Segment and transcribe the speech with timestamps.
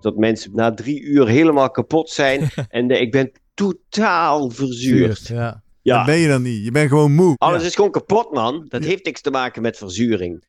[0.00, 2.50] dat mensen na drie uur helemaal kapot zijn.
[2.68, 5.26] en ik ben totaal verzuurd.
[5.28, 5.62] Ja.
[5.82, 6.64] Dat ben je dan niet.
[6.64, 7.34] Je bent gewoon moe.
[7.36, 8.66] alles is gewoon kapot, man.
[8.68, 10.44] Dat heeft niks te maken met verzuring.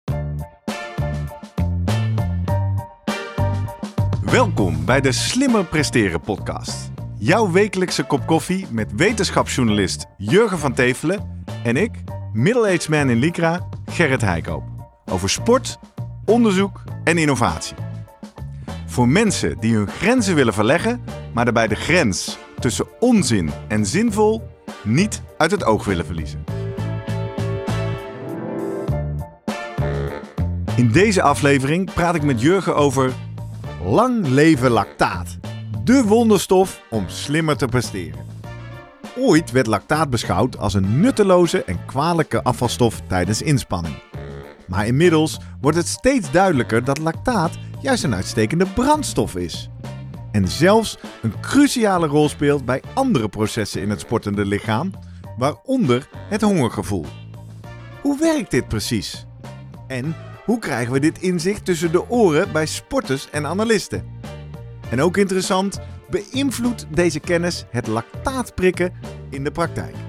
[4.31, 6.91] Welkom bij de Slimmer Presteren podcast.
[7.17, 11.91] Jouw wekelijkse kop koffie met wetenschapsjournalist Jurgen van Tevelen en ik,
[12.33, 14.63] middle-aged man in Lycra, Gerrit Heikoop.
[15.05, 15.79] Over sport,
[16.25, 17.88] onderzoek en innovatie.
[18.99, 21.03] Voor mensen die hun grenzen willen verleggen,
[21.33, 24.41] maar daarbij de grens tussen onzin en zinvol
[24.83, 26.43] niet uit het oog willen verliezen.
[30.75, 33.13] In deze aflevering praat ik met Jurgen over
[33.83, 35.37] Lang leven lactaat.
[35.83, 38.25] De wonderstof om slimmer te presteren.
[39.17, 43.95] Ooit werd lactaat beschouwd als een nutteloze en kwalijke afvalstof tijdens inspanning.
[44.67, 49.69] Maar inmiddels wordt het steeds duidelijker dat lactaat juist een uitstekende brandstof is.
[50.31, 54.91] En zelfs een cruciale rol speelt bij andere processen in het sportende lichaam,
[55.37, 57.05] waaronder het hongergevoel.
[58.01, 59.25] Hoe werkt dit precies?
[59.87, 64.05] En hoe krijgen we dit inzicht tussen de oren bij sporters en analisten?
[64.89, 68.93] En ook interessant, beïnvloedt deze kennis het lactaatprikken
[69.29, 70.08] in de praktijk?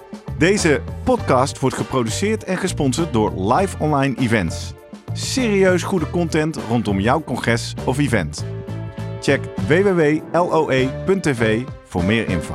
[0.41, 4.73] Deze podcast wordt geproduceerd en gesponsord door Live Online Events.
[5.13, 8.45] Serieus goede content rondom jouw congres of event.
[9.19, 12.53] Check www.loe.tv voor meer info.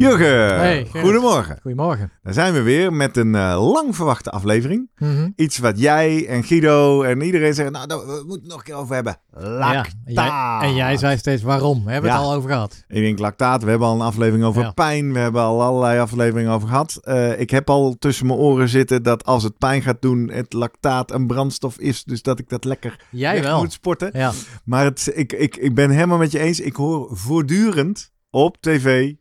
[0.00, 1.58] Jurgen, Hey, goedemorgen.
[1.62, 2.12] Goedemorgen.
[2.22, 4.90] Daar zijn we weer met een eh, lang verwachte aflevering.
[4.96, 5.28] Mhm.
[5.36, 8.64] Iets wat jij en Guido en iedereen zeggen, nou, daar- we moeten het nog een
[8.64, 9.16] keer over hebben.
[9.30, 9.94] Lactaat.
[10.04, 11.84] Ja, en, jij, en jij zei steeds waarom.
[11.84, 12.16] We hebben Ja.
[12.16, 12.84] het al over gehad.
[12.88, 14.70] Ik denk lactaat, we hebben al een aflevering over Ja.
[14.70, 15.12] pijn.
[15.12, 16.98] We hebben al allerlei afleveringen over gehad.
[17.02, 20.52] Eh, ik heb al tussen mijn oren zitten dat als het pijn gaat doen, het
[20.52, 22.04] lactaat een brandstof is.
[22.04, 23.58] Dus dat ik dat lekker Jij wel.
[23.58, 24.10] moet sporten.
[24.12, 24.32] Ja.
[24.64, 26.60] Maar het, ik, ik, ik ben helemaal met je eens.
[26.60, 29.12] Ik hoor voortdurend op tv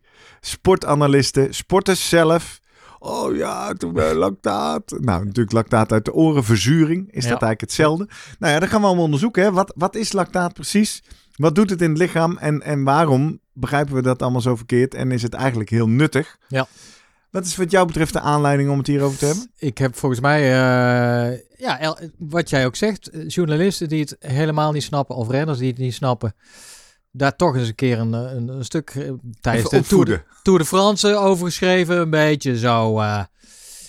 [0.41, 2.59] sportanalisten, sporters zelf.
[3.00, 4.83] Oh ja, toen bij lactaat.
[4.97, 7.07] Nou, natuurlijk lactaat uit de oren, verzuring.
[7.11, 7.29] Is Ja.
[7.29, 8.07] dat eigenlijk hetzelfde?
[8.39, 9.44] Nou ja, dat gaan we allemaal onderzoeken.
[9.44, 9.51] Hè.
[9.51, 11.03] Wat, wat is lactaat precies?
[11.35, 12.38] Wat doet het in het lichaam?
[12.38, 14.94] En, en waarom begrijpen we dat allemaal zo verkeerd?
[14.94, 16.38] En is het eigenlijk heel nuttig?
[16.47, 16.67] Ja.
[17.31, 19.51] Wat is wat jou betreft de aanleiding om het hierover te hebben?
[19.57, 24.71] Ik heb volgens mij, eh, ja, wat jij ook zegt, eh, journalisten die het helemaal
[24.71, 26.35] niet snappen of renners die het niet snappen,
[27.12, 29.12] daar toch eens een keer een, een, een stuk eh,
[29.42, 30.22] tijdens de Tour de.
[30.44, 31.97] Tour de France over geschreven.
[31.97, 33.24] Een beetje zo, eh,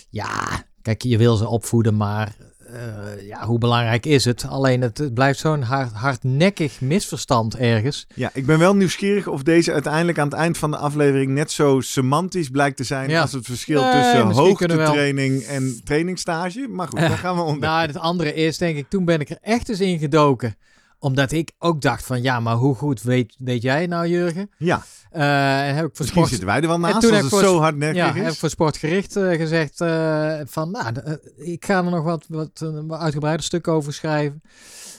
[0.09, 2.35] ja, kijk, je wil ze opvoeden, maar
[2.73, 4.45] eh, ja, hoe belangrijk is het?
[4.47, 8.07] Alleen het, het blijft zo'n hard, hardnekkig misverstand ergens.
[8.15, 11.51] Ja, ik ben wel nieuwsgierig of deze uiteindelijk aan het eind van de aflevering net
[11.51, 13.21] zo semantisch blijkt te zijn Ja.
[13.21, 16.67] als het verschil Nee, tussen hoogtetraining en trainingstage.
[16.69, 17.69] Maar goed, daar gaan we onder.
[17.69, 20.55] Nou, het andere is, denk ik, toen ben ik er echt eens in gedoken.
[21.03, 24.49] Omdat ik ook dacht van, ja, maar hoe goed weet, weet jij nou, Jurgen?
[24.57, 27.11] ja, Eh, en heb ik voor misschien sport, zitten wij er wel En naast toen
[27.11, 28.21] als het voor- zo hardnekkig ja, is.
[28.21, 31.13] heb ik voor sportgericht eh, gezegd eh, van, nou, eh,
[31.53, 34.41] ik ga er nog wat, wat, een uitgebreider stuk over schrijven.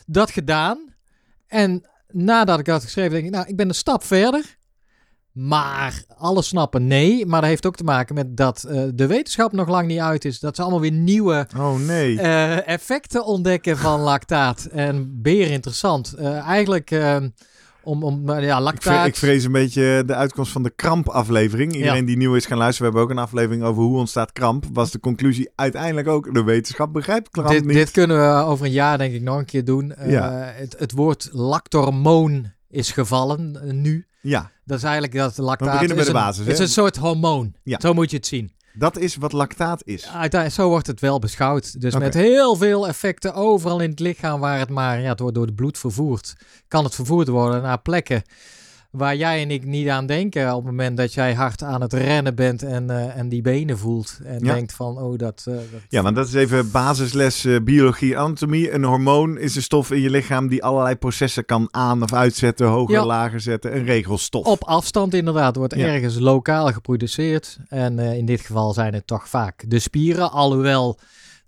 [0.06, 0.94] Dat gedaan.
[1.46, 4.56] En nadat ik had geschreven, denk ik, nou, ik ben een stap verder.
[5.32, 7.26] Maar alles snappen, nee.
[7.26, 10.24] Maar dat heeft ook te maken met dat eh, de wetenschap nog lang niet uit
[10.24, 10.40] is.
[10.40, 12.20] Dat ze allemaal weer nieuwe Oh nee.
[12.20, 14.64] eh, effecten ontdekken van lactaat.
[14.64, 16.12] En beer interessant.
[16.12, 17.16] Eh, eigenlijk eh,
[17.82, 19.06] om, om ja, ik, lactaat.
[19.06, 21.72] ik vrees een beetje de uitkomst van de krampaflevering.
[21.74, 22.06] Iedereen Ja.
[22.06, 24.64] die nieuw is gaan luisteren, we hebben ook een aflevering over hoe ontstaat kramp.
[24.72, 27.74] Was de conclusie uiteindelijk ook, de wetenschap begrijpt kramp dit, niet.
[27.74, 29.94] dit kunnen we over een jaar denk ik nog een keer doen.
[30.06, 30.52] Ja.
[30.54, 34.06] het, het woord lactormoon is gevallen eh, nu.
[34.20, 36.68] Ja, Dat is eigenlijk dat lactaat beginnen bij is de een- basis, Het is een
[36.68, 37.54] soort hormoon.
[37.62, 37.78] Ja.
[37.80, 38.52] Zo moet je het zien.
[38.74, 40.06] dat is wat lactaat is.
[40.06, 41.80] Uiteindelijk, zo wordt het wel beschouwd.
[41.80, 45.34] Dus met heel veel effecten overal in het lichaam waar het maar ja, het wordt
[45.34, 46.34] door het bloed vervoerd.
[46.68, 48.22] Kan het vervoerd worden naar plekken
[48.92, 51.92] waar jij en ik niet aan denken op het moment dat jij hard aan het
[51.92, 54.18] rennen bent en, eh, en die benen voelt.
[54.24, 54.54] En Ja.
[54.54, 55.44] denkt van, oh dat...
[55.48, 58.72] eh, dat Ja, want dat is even basisles eh, biologie anatomie.
[58.72, 62.66] Een hormoon is een stof in je lichaam die allerlei processen kan aan- of uitzetten,
[62.66, 63.06] hoger, Ja.
[63.06, 63.76] lager zetten.
[63.76, 64.46] Een regelstof.
[64.46, 65.86] Op afstand inderdaad, wordt Ja.
[65.86, 67.58] ergens lokaal geproduceerd.
[67.68, 70.32] En in dit geval zijn het toch vaak de spieren.
[70.32, 70.98] Alhoewel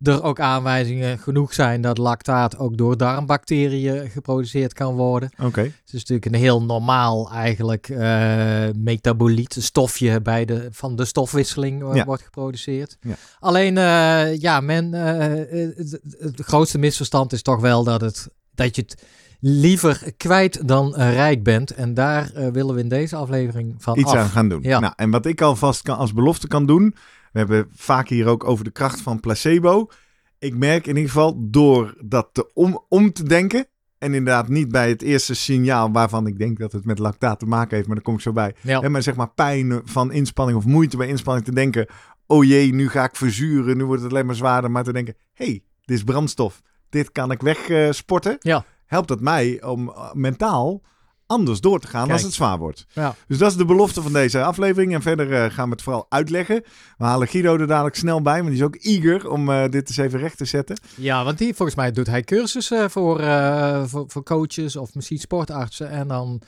[0.08, 5.30] er ook aanwijzingen genoeg zijn dat lactaat ook door darmbacteriën geproduceerd kan worden.
[5.42, 5.60] Oké.
[5.60, 11.82] Het is natuurlijk een heel normaal eigenlijk eh metaboliet, stofje bij de, van de stofwisseling
[11.84, 12.04] eh, Ja.
[12.04, 12.96] wordt geproduceerd.
[13.00, 13.14] Ja.
[13.40, 18.82] Alleen, eh, ja, men, het, het- grootste misverstand is toch wel dat, het, dat je
[18.82, 19.02] het
[19.40, 21.70] liever kwijt dan rijk bent.
[21.70, 24.16] En daar willen we in deze aflevering van Iets af.
[24.16, 24.62] aan gaan doen.
[24.62, 24.78] Ja.
[24.80, 26.94] Nou, en wat ik alvast kan, als belofte kan doen.
[27.34, 29.90] We hebben vaak hier ook over de kracht van placebo.
[30.38, 33.66] Ik merk in ieder geval door dat te om, om te denken.
[33.98, 37.46] En inderdaad niet bij het eerste signaal waarvan ik denk dat het met lactaat te
[37.46, 37.86] maken heeft.
[37.86, 38.54] Maar daar kom ik zo bij.
[38.60, 38.80] Ja.
[38.80, 41.86] Hè, maar zeg maar pijn van inspanning of moeite bij inspanning te denken.
[42.26, 43.76] Oh jee, nu ga ik verzuren.
[43.76, 44.70] Nu wordt het alleen maar zwaarder.
[44.70, 46.62] Maar te denken, hé, hey, dit is brandstof.
[46.88, 48.36] Dit kan ik wegsporten.
[48.38, 48.64] Ja.
[48.86, 50.82] Helpt dat mij om eh, mentaal
[51.26, 52.86] anders door te gaan als het zwaar wordt.
[52.92, 53.14] Ja.
[53.26, 54.94] Dus dat is de belofte van deze aflevering.
[54.94, 56.62] En verder eh, gaan we het vooral uitleggen.
[56.98, 59.88] We halen Guido er dadelijk snel bij, want die is ook eager om eh, dit
[59.88, 60.76] eens even recht te zetten.
[60.96, 65.18] Ja, want die, volgens mij doet hij cursussen voor, eh, voor, voor coaches of misschien
[65.18, 65.90] sportartsen.
[65.90, 66.42] En dan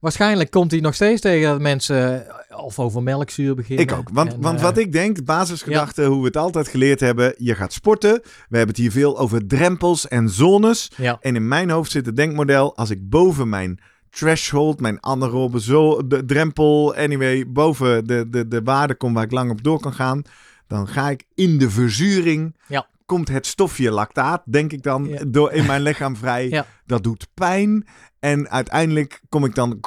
[0.00, 2.26] waarschijnlijk komt hij nog steeds tegen dat mensen
[2.56, 3.84] of over melkzuur beginnen.
[3.84, 4.08] Ik ook.
[4.12, 7.34] Want, En, want wat ik denk, basisgedachte, hoe we het altijd geleerd hebben.
[7.38, 8.20] Je gaat sporten.
[8.22, 10.90] We hebben het hier veel over drempels en zones.
[10.96, 13.80] Ja, En in mijn hoofd zit het denkmodel, als ik boven mijn
[14.16, 19.30] threshold, mijn anaerobe zo, de drempel, anyway, boven de, de, de waarde kom waar ik
[19.32, 20.22] lang op door kan gaan,
[20.66, 22.86] dan ga ik in de verzuring, Ja.
[23.06, 25.24] komt het stofje lactaat, denk ik dan, Ja.
[25.28, 26.48] door in mijn lichaam vrij.
[26.56, 26.66] Ja.
[26.86, 27.86] Dat doet pijn.
[28.18, 29.78] En uiteindelijk kom ik dan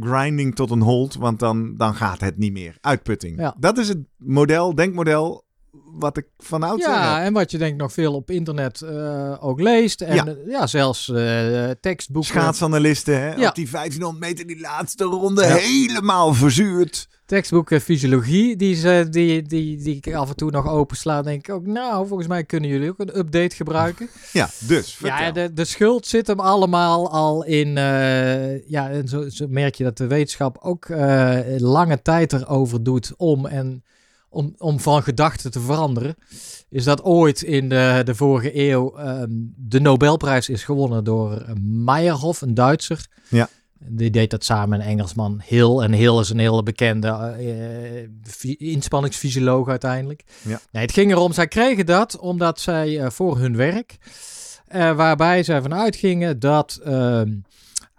[0.00, 2.76] grinding tot een hold, want dan, dan gaat het niet meer.
[2.80, 3.52] Uitputting.
[3.58, 5.44] Dat is het model, denkmodel,
[5.94, 6.76] wat ik van heb.
[6.78, 10.00] ja en wat je denk ik nog veel op internet eh, ook leest.
[10.00, 10.24] En Ja.
[10.24, 12.30] ja, ja zelfs eh, tekstboeken.
[12.30, 13.34] Schaatsanalisten, hè?
[13.34, 13.48] Ja.
[13.48, 15.54] op die 1500 meter, die laatste ronde, Ja.
[15.54, 17.08] helemaal verzuurd.
[17.26, 21.54] tekstboeken fysiologie, die, ze, die, die, die ik af en toe nog opensla, denk ik
[21.54, 24.08] ook, nou, volgens mij kunnen jullie ook een update gebruiken.
[24.32, 29.28] Ja, dus, ja, de, de schuld zit hem allemaal al in, eh, ja, en zo,
[29.28, 33.84] zo merk je dat de wetenschap ook eh, lange tijd erover doet om, en,
[34.32, 36.16] om, om van gedachten te veranderen.
[36.68, 41.54] Is dat ooit in de, de vorige eeuw ehm, de Nobelprijs is gewonnen door eh,
[41.62, 43.06] Meyerhoff, een Duitser.
[43.28, 43.48] Ja.
[43.78, 45.78] Die deed dat samen met een Engelsman Hill.
[45.78, 50.24] En Hill is een hele bekende eh, inspanningsfysioloog uiteindelijk.
[50.42, 50.60] Ja.
[50.72, 53.96] Nee, het ging erom, zij kregen dat omdat zij eh, voor hun werk,
[54.72, 57.30] waarbij zij vanuit gingen dat ehm,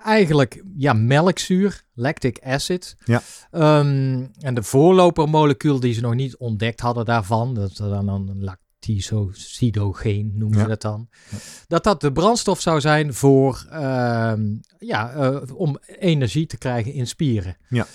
[0.04, 3.22] eigenlijk ja, melkzuur, lactic acid, Ja.
[3.52, 8.44] ehm, en de voorlopermolecuul die ze nog niet ontdekt hadden daarvan, dat is dan een
[8.44, 10.64] lactisocidogeen noemen Ja.
[10.64, 11.08] ze dat dan,
[11.68, 14.42] dat dat de brandstof zou zijn voor, ehm,
[14.80, 17.58] ja, eh, om energie te krijgen in spieren.
[17.70, 17.86] Ja.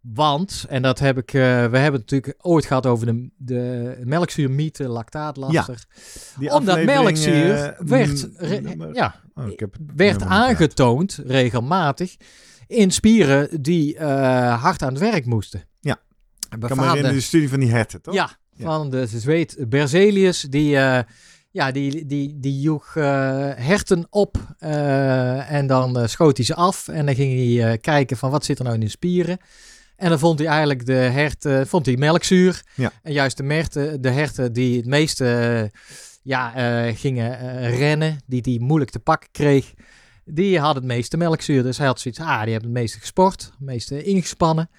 [0.00, 3.96] Want, en dat heb ik, eh, we hebben het natuurlijk ooit gehad over de, de
[4.04, 5.84] melkzuurmythe, lactaatlaster.
[6.38, 12.16] Die Omdat melkzuur eh, werd, re- ja, Oh, ik heb werd aangetoond regelmatig
[12.66, 15.62] in spieren die eh, hard aan het werk moesten.
[15.80, 15.92] Ja.
[15.92, 15.98] Ik
[16.48, 18.14] kan me befaamde- herinneren, de studie van die herten, toch?
[18.14, 18.64] ja, Ja.
[18.64, 21.02] van de zweet Berzelius, die, eh,
[21.50, 23.04] ja, die, die, die joeg eh,
[23.54, 24.36] herten op
[25.48, 28.64] en dan schoot hij ze af en dan ging hij kijken van wat zit er
[28.64, 29.38] nou in de spieren.
[29.96, 32.62] En dan vond hij eigenlijk de herten, vond hij melkzuur.
[32.74, 32.92] Ja.
[33.02, 35.70] En juist de, merten, de herten die het meeste
[36.26, 39.74] ja, eh, gingen eh, rennen, die die moeilijk te pakken kreeg,
[40.24, 41.62] die hadden het meeste melkzuur.
[41.62, 44.70] Dus hij had zoiets, ah, die hebben het meeste gesport, het meeste ingespannen.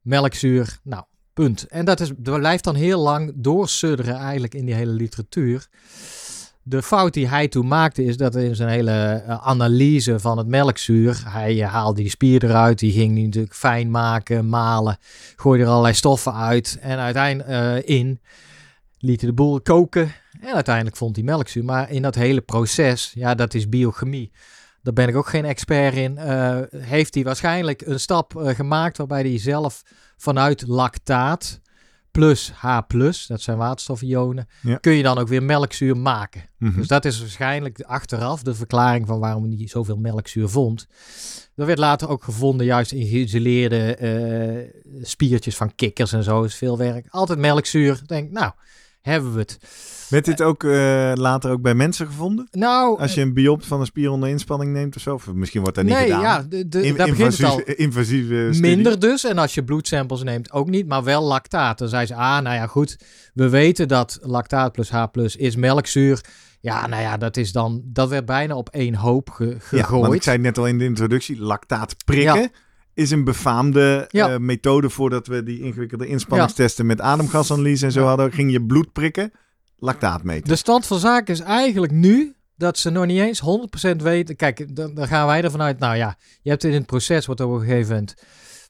[0.00, 1.66] Melkzuur, nou, punt.
[1.66, 5.68] En dat is, blijft dan heel lang doorsudderen eigenlijk in die hele literatuur.
[6.62, 10.46] De fout die hij toen maakte is dat in zijn hele eh, analyse van het
[10.46, 14.98] melkzuur, hij haalde die spier eruit, die ging die natuurlijk fijn maken, malen,
[15.36, 18.20] gooide er allerlei stoffen uit en uiteindelijk eh, in,
[18.98, 20.12] liet de boel koken
[20.44, 21.64] en uiteindelijk vond hij melkzuur.
[21.64, 24.32] Maar in dat hele proces, ja, dat is biochemie.
[24.82, 26.18] Daar ben ik ook geen expert in.
[26.18, 29.82] eh, heeft hij waarschijnlijk een stap eh, gemaakt waarbij hij zelf
[30.16, 31.60] vanuit lactaat
[32.10, 32.78] plus H+,
[33.28, 34.76] dat zijn waterstofionen, Ja.
[34.76, 36.42] kun je dan ook weer melkzuur maken.
[36.58, 36.76] Mhm.
[36.78, 40.86] Dus dat is waarschijnlijk achteraf de verklaring van waarom hij zoveel melkzuur vond.
[41.54, 46.42] Dat werd later ook gevonden juist in geïsoleerde eh, spiertjes van kikkers en zo.
[46.42, 47.06] is veel werk.
[47.10, 48.00] Altijd melkzuur.
[48.06, 48.52] Denk, nou,
[49.00, 49.58] hebben we het.
[50.14, 52.48] Werd dit ook eh, later ook bij mensen gevonden?
[52.50, 55.14] Nou, Als je een biopt van een spier onder inspanning neemt of zo?
[55.14, 56.20] Of misschien wordt dat niet nee, gedaan.
[56.20, 57.60] ja, de, de, In- daar het al.
[57.76, 58.60] invasieve- studie.
[58.60, 59.24] Minder dus.
[59.24, 60.86] En als je bloedsamples neemt, ook niet.
[60.86, 61.78] Maar wel lactaat.
[61.78, 62.96] Dan zei ze, ah, nou ja, goed.
[63.34, 66.20] We weten dat lactaat plus H plus is melkzuur.
[66.60, 67.82] Ja, nou ja, dat is dan...
[67.84, 70.02] Dat werd bijna op één hoop ge- Ja, gegooid.
[70.02, 72.48] want ik zei net al in de introductie, lactaat prikken Ja.
[72.94, 74.28] is een befaamde Ja.
[74.30, 78.06] eh, methode voordat we die ingewikkelde inspanningstesten met ademgasanalyse en zo Ja.
[78.06, 78.32] hadden.
[78.32, 79.30] Ging je bloed prikken
[79.76, 80.48] lactaat meten.
[80.48, 83.42] De stand van zaken is eigenlijk nu dat ze nog niet eens
[83.90, 84.36] 100% weten.
[84.36, 85.78] Kijk, dan, dan gaan wij ervan uit.
[85.78, 88.14] Nou ja, je hebt in het proces wat op een gegeven moment.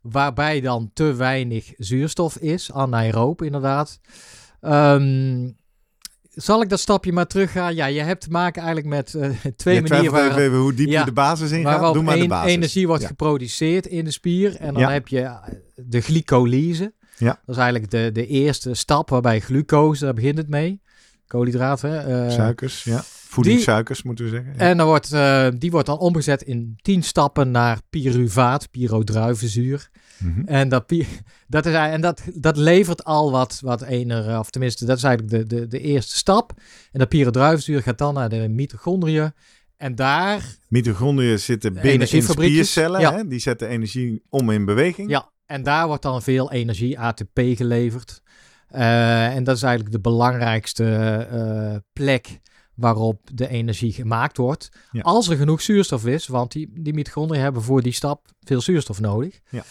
[0.03, 4.01] waarbij dan te weinig zuurstof is, anaeroop inderdaad.
[4.61, 5.51] Ehm,
[6.31, 7.75] zal ik dat stapje maar teruggaan?
[7.75, 10.89] Ja, je hebt te maken eigenlijk met eh, twee Je manieren waar, even, hoe diep
[10.89, 10.99] Ja.
[10.99, 11.95] je de basis in gaat.
[11.95, 12.53] Doe maar de een- basis.
[12.53, 13.09] energie wordt Ja.
[13.09, 14.57] geproduceerd in de spier.
[14.57, 14.91] En dan Ja.
[14.91, 15.37] heb je eh,
[15.75, 16.93] de glycolyse.
[17.19, 17.41] Ja.
[17.45, 20.83] Dat is eigenlijk de, de eerste stap waarbij glucose, daar begint het mee.
[21.35, 22.07] Koolhydraten.
[22.27, 23.03] eh, Suikers, ja.
[23.05, 24.53] Voedingssuikers moeten we zeggen.
[24.53, 24.59] Ja.
[24.59, 29.91] En dan wordt, eh, die wordt dan omgezet in 10 stappen naar pyruvaat, pyrodruivenzuur.
[30.19, 30.41] Mhm.
[30.47, 30.85] En, dat,
[31.47, 35.49] dat, is, en dat, dat levert al wat, wat ener, of tenminste, dat is eigenlijk
[35.49, 36.53] de, de, de eerste stap.
[36.93, 39.33] En dat pyrodruivenzuur gaat dan naar de mitochondriën.
[39.77, 43.01] En daar, Mitochondriën zitten binnen in spiercellen.
[43.01, 43.15] ja.
[43.15, 43.27] Hè?
[43.27, 45.11] Die zetten energie om in beweging.
[45.11, 48.23] ja, en daar wordt dan veel energie, ATP, geleverd.
[48.69, 50.85] Eh, en dat is eigenlijk de belangrijkste
[51.31, 52.41] eh, plek
[52.75, 54.69] waarop de energie gemaakt wordt.
[54.91, 55.01] Ja.
[55.01, 59.01] Als er genoeg zuurstof is, want die, die mitochondriën hebben voor die stap veel zuurstof
[59.01, 59.41] nodig.
[59.51, 59.63] Ja.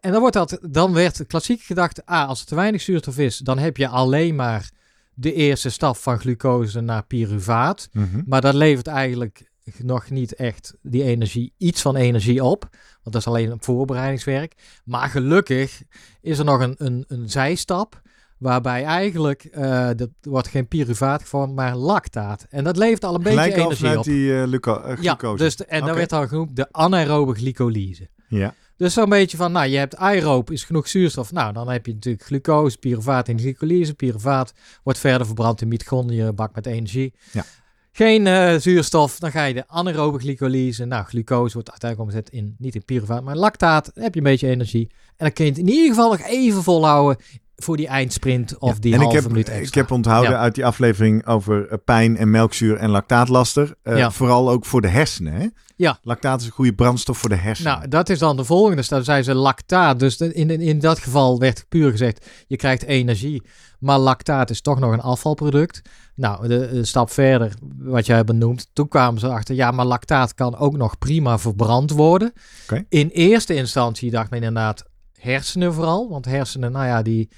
[0.00, 3.38] En dan, wordt dat, dan werd klassiek gedacht, ah, als er te weinig zuurstof is,
[3.38, 4.70] dan heb je alleen maar
[5.14, 7.88] de eerste stap van glucose naar pyruvaat.
[7.92, 8.22] Mhm.
[8.26, 12.68] Maar dat levert eigenlijk nog niet echt die energie, iets van energie op.
[12.70, 14.54] Want dat is alleen een voorbereidingswerk.
[14.84, 15.82] Maar gelukkig
[16.20, 18.00] is er nog een, een, een zijstap.
[18.42, 22.46] Waarbij eigenlijk, eh dat wordt geen pyruvaat gevormd, maar lactaat.
[22.50, 24.04] En dat levert al een Gelijk beetje al energie op.
[24.04, 25.44] die eh, eh, ja, glucose.
[25.44, 25.86] dus de- en Oké.
[25.86, 28.08] dat werd dan genoemd de anaerobe glycolyse.
[28.28, 28.54] Ja.
[28.76, 31.32] Dus zo'n beetje van, nou, je hebt aeroop, is genoeg zuurstof.
[31.32, 33.94] Nou, dan heb je natuurlijk glucose, pyruvaat in glycolyse.
[33.94, 37.14] Pyruvaat wordt verder verbrand in mitochondriën, bak met energie.
[37.32, 37.44] Ja.
[37.92, 40.84] Geen zuurstof, dan ga je de anaerobe glycolyse.
[40.84, 43.90] Nou, glucose wordt uiteindelijk omgezet in, niet in pyruvaat, maar lactaat.
[43.94, 44.86] Dan heb je een beetje energie.
[44.90, 47.24] En dan kun je het in ieder geval nog even volhouden
[47.62, 48.80] voor die eindsprint of Ja.
[48.80, 49.66] die en halve ik heb, minuut extra.
[49.66, 50.38] Ik heb onthouden Ja.
[50.38, 53.74] uit die aflevering over eh, pijn en melkzuur en lactaatlaster.
[53.82, 54.10] eh, Ja.
[54.10, 55.32] Vooral ook voor de hersenen.
[55.32, 55.46] Hè?
[55.76, 55.98] Ja.
[56.02, 57.72] Lactaat is een goede brandstof voor de hersenen.
[57.72, 58.76] Nou, dat is dan de volgende.
[58.76, 59.98] Dus dan zijn ze lactaat.
[59.98, 63.42] Dus in, in, in dat geval werd puur gezegd, je krijgt energie.
[63.78, 65.82] Maar lactaat is toch nog een afvalproduct.
[66.14, 68.66] Nou, de, de stap verder, wat jij benoemt.
[68.72, 72.32] Toen kwamen ze achter, ja, maar lactaat kan ook nog prima verbrand worden.
[72.62, 72.84] Oké.
[72.88, 74.84] In eerste instantie dacht men inderdaad
[75.22, 76.08] hersenen vooral.
[76.08, 77.28] Want hersenen, nou ja, die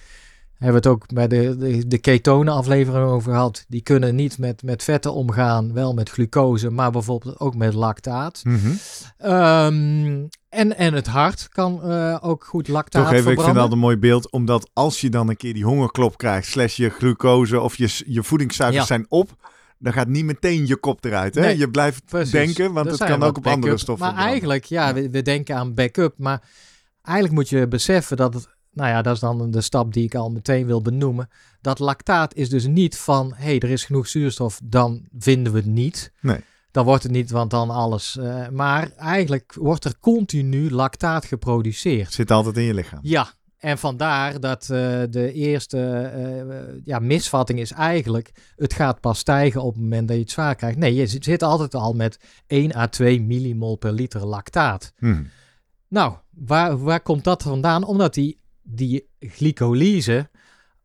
[0.59, 3.65] hebben we het ook bij de, de, de ketonen aflevering over gehad.
[3.69, 8.41] Die kunnen niet met, met vetten omgaan, wel met glucose, maar bijvoorbeeld ook met lactaat.
[8.45, 8.73] Mhm.
[9.19, 13.73] Ehm, en, en het hart kan eh, ook goed lactaat Toch even, ik vind dat
[13.73, 14.31] een mooi beeld.
[14.31, 18.23] Omdat als je dan een keer die hongerklop krijgt, slash je glucose of je, je
[18.23, 18.87] voedingssuikers Ja.
[18.87, 19.31] zijn op,
[19.79, 21.35] dan gaat niet meteen je kop eruit.
[21.35, 21.41] Hè?
[21.41, 22.31] Nee, je blijft Precies.
[22.31, 25.57] denken, want Er het kan ook op andere stoffen Maar eigenlijk, ja, we, we denken
[25.57, 26.15] aan backup.
[26.19, 26.43] Maar
[27.05, 30.15] eigenlijk moet je beseffen dat het, nou ja, dat is dan de stap die ik
[30.15, 31.29] al meteen wil benoemen.
[31.61, 35.59] Dat lactaat is dus niet van, hé, hey, er is genoeg zuurstof, dan vinden we
[35.59, 36.13] het niet.
[36.21, 36.41] Nee.
[36.71, 38.17] Dan wordt het niet, want dan alles.
[38.17, 42.13] eh, maar eigenlijk wordt er continu lactaat geproduceerd.
[42.13, 42.99] Zit altijd in je lichaam.
[43.03, 48.33] Ja, en vandaar dat eh, de eerste eh, ja, misvatting is eigenlijk...
[48.57, 50.79] het gaat pas stijgen op het moment dat je het zwaar krijgt.
[50.79, 54.93] Nee, je zit, altijd al met 1 à 2 millimol per liter lactaat.
[54.99, 55.23] Mhm.
[55.95, 57.85] Nou, waar, waar komt dat vandaan?
[57.85, 60.31] Omdat die, die glycolyse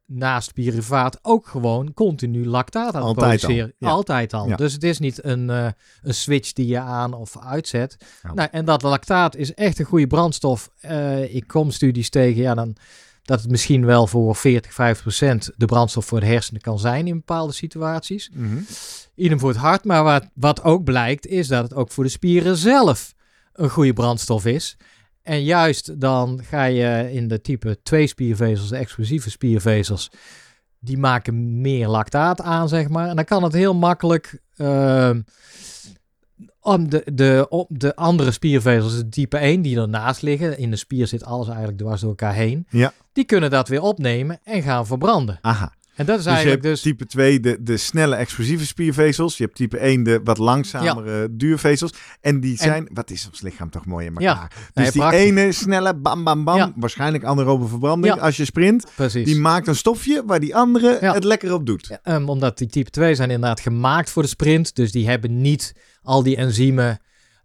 [0.06, 3.74] naast pyruvaat ook gewoon continu lactaat aan het Altijd al, produceren.
[3.78, 3.90] ja.
[3.90, 4.48] Altijd al.
[4.48, 4.56] Ja.
[4.56, 5.68] Dus het is niet een, eh,
[6.02, 7.98] een switch die je aan of uitzet.
[8.24, 8.34] Ja.
[8.34, 10.70] Nou, en dat lactaat is echt een goede brandstof.
[10.80, 12.76] Eh, ik kom studies tegen, ja, dan,
[13.24, 17.08] dat het misschien wel voor 40, 50 procent de brandstof voor de hersenen kan zijn
[17.08, 18.30] in bepaalde situaties.
[18.34, 18.58] Mhm.
[19.16, 19.84] Idem voor het hart.
[19.84, 23.18] Maar wat, wat ook blijkt, is dat het ook voor de spieren zelf
[23.54, 24.78] een goede brandstof is.
[25.30, 30.12] En juist dan ga je in de type 2 spiervezels, de explosieve spiervezels,
[30.80, 33.10] die maken meer lactaat aan, zeg maar.
[33.10, 35.22] En dan kan het heel makkelijk ehm,
[36.62, 40.76] om de, de, op de andere spiervezels, de type 1, die ernaast liggen, in de
[40.78, 42.94] spier zit alles eigenlijk dwars door elkaar heen, Ja.
[43.14, 45.38] die kunnen dat weer opnemen en gaan verbranden.
[45.42, 45.74] Aha.
[46.00, 46.82] En dat is Dus je eigenlijk hebt dus...
[46.82, 49.38] type 2 de, de snelle explosieve spiervezels.
[49.38, 51.94] Je hebt type 1 de wat langzamere duurvezels.
[52.22, 54.52] En die zijn, wat is ons lichaam toch mooi in elkaar.
[54.56, 54.84] Ja.
[54.84, 55.20] Dus die prachtig.
[55.20, 58.86] ene snelle bam bam bam, waarschijnlijk anaerobe verbranding als je sprint.
[58.96, 59.26] Precies.
[59.26, 61.88] Die maakt een stofje waar die andere het lekker op doet.
[61.88, 64.76] Ja, ehm, omdat die type 2 zijn inderdaad gemaakt voor de sprint.
[64.76, 67.00] Dus die hebben niet al die enzymen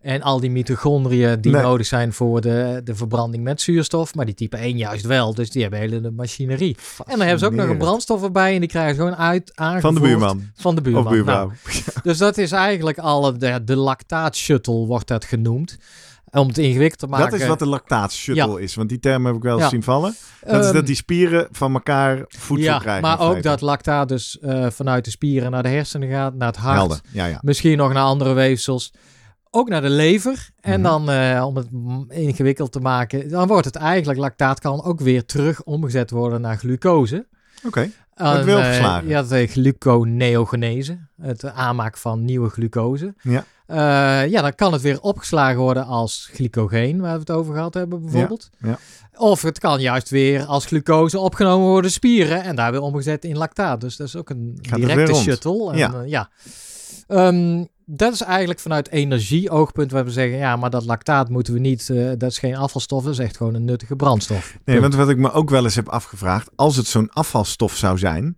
[0.04, 1.62] en al die mitochondriën die Nee.
[1.62, 4.14] nodig zijn voor de, de verbranding met zuurstof.
[4.14, 5.34] Maar die type 1 juist wel.
[5.34, 6.76] Dus die hebben hele de machinerie.
[6.98, 8.54] En dan hebben ze ook nog een brandstof erbij.
[8.54, 9.82] En die krijgen ze gewoon uit aangevoerd.
[9.82, 10.42] Van de buurman.
[10.54, 11.04] Van de buurman.
[11.04, 11.46] Of buurvrouw.
[11.46, 11.52] Nou,
[12.02, 15.76] dus dat is eigenlijk al de, de lactaat shuttle wordt dat genoemd.
[16.30, 17.30] om het ingewikkeld te maken.
[17.30, 18.74] Dat is wat de lactaat-shuttle is.
[18.74, 19.68] Want die term heb ik wel eens Ja.
[19.68, 20.14] zien vallen.
[20.46, 23.02] Dat is Ehm, dat die spieren van elkaar voedsel ja, krijgen.
[23.02, 26.56] maar ook dat lactaat dus eh, vanuit de spieren naar de hersenen gaat, naar het
[26.56, 26.76] hart.
[27.12, 27.38] Helder.
[27.40, 28.92] Misschien nog naar andere weefsels.
[29.56, 30.50] Ook naar de lever.
[30.60, 30.82] En Mhm.
[30.82, 31.68] dan, eh, om het
[32.08, 36.56] ingewikkeld te maken, dan wordt het eigenlijk, lactaat kan ook weer terug omgezet worden naar
[36.58, 37.26] glucose.
[37.66, 39.08] Oké, wel eh, verslagen.
[39.08, 40.98] Ja, de gluconeogenese.
[41.20, 43.14] Het aanmaak van nieuwe glucose.
[43.22, 43.44] Ja.
[43.66, 47.74] Eh, ja, dan kan het weer opgeslagen worden als glycogeen, waar we het over gehad
[47.74, 48.50] hebben bijvoorbeeld.
[48.58, 48.78] ja.
[49.16, 53.36] Of het kan juist weer als glucose opgenomen worden spieren en daar weer omgezet in
[53.36, 53.80] lactaat.
[53.80, 55.72] Dus dat is ook een Gaat directe shuttle.
[55.72, 56.02] En, Ja.
[56.06, 56.28] ja.
[57.06, 61.58] Ehm, dat is eigenlijk vanuit energie-oogpunt waar we zeggen, ja, maar dat lactaat moeten we
[61.60, 64.56] niet, eh, dat is geen afvalstof, dat is echt gewoon een nuttige brandstof.
[64.64, 67.98] Nee, want wat ik me ook wel eens heb afgevraagd, als het zo'n afvalstof zou
[67.98, 68.36] zijn,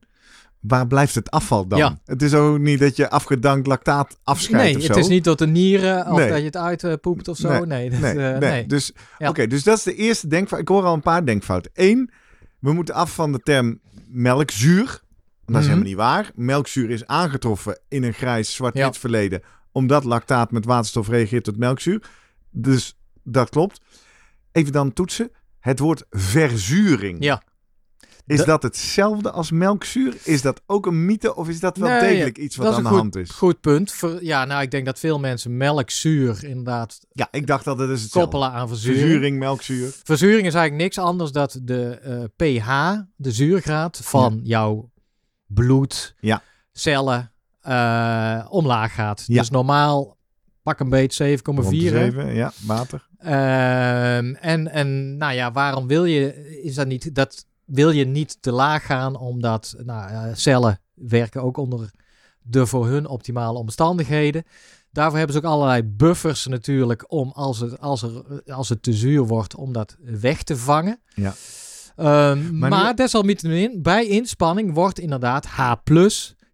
[0.61, 1.79] waar blijft het afval dan?
[1.79, 1.99] Ja.
[2.05, 4.89] Het is ook niet dat je afgedankt lactaat afscheidt Nee, of zo.
[4.89, 6.29] het is niet tot de nieren of Nee.
[6.29, 7.65] dat je het uitpoept of zo.
[7.65, 8.51] Nee, dat, Nee, eh, nee.
[8.51, 8.67] nee.
[8.67, 9.29] Dus, Ja.
[9.29, 10.61] oké, dus dat is de eerste denkfout.
[10.61, 11.71] Ik hoor al een paar denkfouten.
[11.75, 12.11] Eén,
[12.59, 15.01] we moeten af van de term melkzuur.
[15.47, 15.63] Dat is Mhm.
[15.63, 16.31] helemaal niet waar.
[16.35, 19.01] Melkzuur is aangetroffen in een grijs zwart-wit Ja.
[19.01, 22.03] verleden, omdat lactaat met waterstof reageert tot melkzuur.
[22.51, 23.81] Dus dat klopt.
[24.53, 25.31] Even dan toetsen.
[25.61, 27.25] Het woord verzuring.
[27.25, 27.43] Ja.
[28.27, 30.17] Is Da- dat hetzelfde als melkzuur?
[30.25, 32.89] Is dat ook een mythe of is dat wel Nee, degelijk iets wat aan de
[32.89, 33.31] hand is?
[33.31, 33.93] Goed punt.
[33.93, 37.91] Ver- ja, nou, ik denk dat veel mensen melkzuur inderdaad Ja, ik dacht dat het
[37.91, 38.31] is hetzelfde.
[38.31, 39.01] koppelen aan verzuring.
[39.01, 39.95] Verzuring, melkzuur.
[40.05, 42.69] Verzuring is eigenlijk niks anders dan de eh, pH,
[43.17, 44.91] de zuurgraad van jouw
[45.47, 46.43] bloed, Ja.
[46.73, 49.25] cellen, eh, omlaag gaat.
[49.27, 49.41] Ja.
[49.41, 50.17] Dus normaal
[50.63, 51.45] pak een beetje 7,4.
[51.45, 52.05] Rond de hè.
[52.05, 53.09] zeven, Ja, water.
[53.19, 58.43] Ehm, en, en nou ja, waarom wil je, is dat niet, dat wil je niet
[58.43, 61.91] te laag gaan, omdat nou, cellen werken ook onder
[62.43, 64.45] de voor hun optimale omstandigheden.
[64.91, 68.93] Daarvoor hebben ze ook allerlei buffers natuurlijk om als het, als er, als het te
[68.93, 71.01] zuur wordt, om dat weg te vangen.
[71.15, 71.35] Ja.
[71.97, 75.73] Ehm, Maar maar nu- desalniettemin, bij inspanning wordt inderdaad H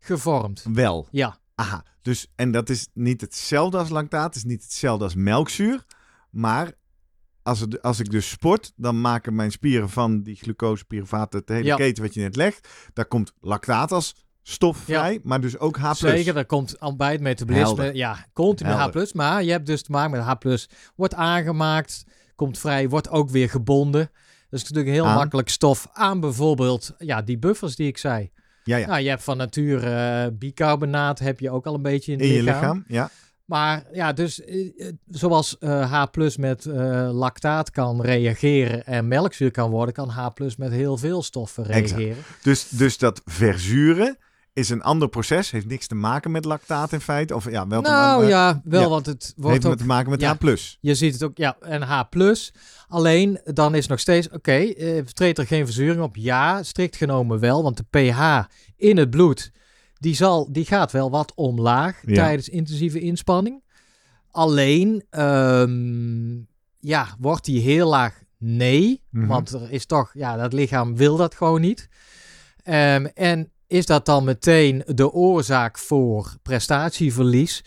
[0.01, 0.65] gevormd.
[0.73, 1.09] Wel.
[1.11, 1.85] Ja, Aha.
[2.03, 5.85] Dus, en dat is niet hetzelfde als lactaat, het is niet hetzelfde als melkzuur.
[6.31, 6.73] Maar
[7.43, 11.53] als, het, als ik dus sport, dan maken mijn spieren van die glucose, pyruvaten, de
[11.53, 11.77] hele Ja.
[11.77, 12.69] keten wat je net legt.
[12.93, 14.99] Daar komt lactaat als stof Ja.
[15.01, 15.93] vrij, maar dus ook H+.
[15.95, 17.67] Zeker, dat komt al bij het metabolisme.
[17.67, 17.95] Helder.
[17.95, 19.07] Ja, continu Helder.
[19.07, 19.13] H+.
[19.13, 20.67] Maar je hebt dus te maken met H+.
[20.97, 24.11] Wordt aangemaakt, komt vrij, wordt ook weer gebonden.
[24.53, 25.17] Dus het is natuurlijk heel Aan?
[25.17, 28.31] makkelijk stof aan bijvoorbeeld ja, die buffers die ik zei.
[28.65, 28.87] Ja, ja.
[28.87, 29.87] Nou, je hebt van nature
[30.25, 32.85] eh, bicarbonaat, heb je ook al een beetje in je lichaam.
[32.89, 33.11] ja.
[33.53, 36.05] Maar ja, dus eh, eh, zoals eh, H
[36.37, 36.65] met
[37.13, 41.91] lactaat kan reageren en melkzuur kan worden, kan H met heel veel stoffen Exact.
[41.91, 42.25] reageren.
[42.43, 44.19] Dus, dus dat verzuren
[44.53, 47.35] is een ander proces, heeft niks te maken met lactaat in feite.
[47.35, 48.89] Of ja, wel Nou ja, wel, ja.
[48.89, 50.37] want het wordt heeft ook te maken met ja.
[50.41, 50.77] H+.
[50.81, 52.03] Je ziet het ook, ja, en H+.
[52.89, 56.17] Alleen, dan is nog steeds, oké, eh, treedt er geen verzuring op?
[56.17, 59.51] Ja, strikt genomen wel, want de pH in het bloed,
[59.99, 62.15] die, zal, die gaat wel wat omlaag Ja.
[62.15, 63.63] tijdens intensieve inspanning.
[64.31, 66.33] Alleen, ehm,
[66.81, 68.21] ja, wordt die heel laag?
[68.39, 69.27] Nee, Mhm.
[69.27, 71.89] want er is toch, ja, dat lichaam wil dat gewoon niet.
[72.63, 77.65] Ehm, en is dat dan meteen de oorzaak voor prestatieverlies?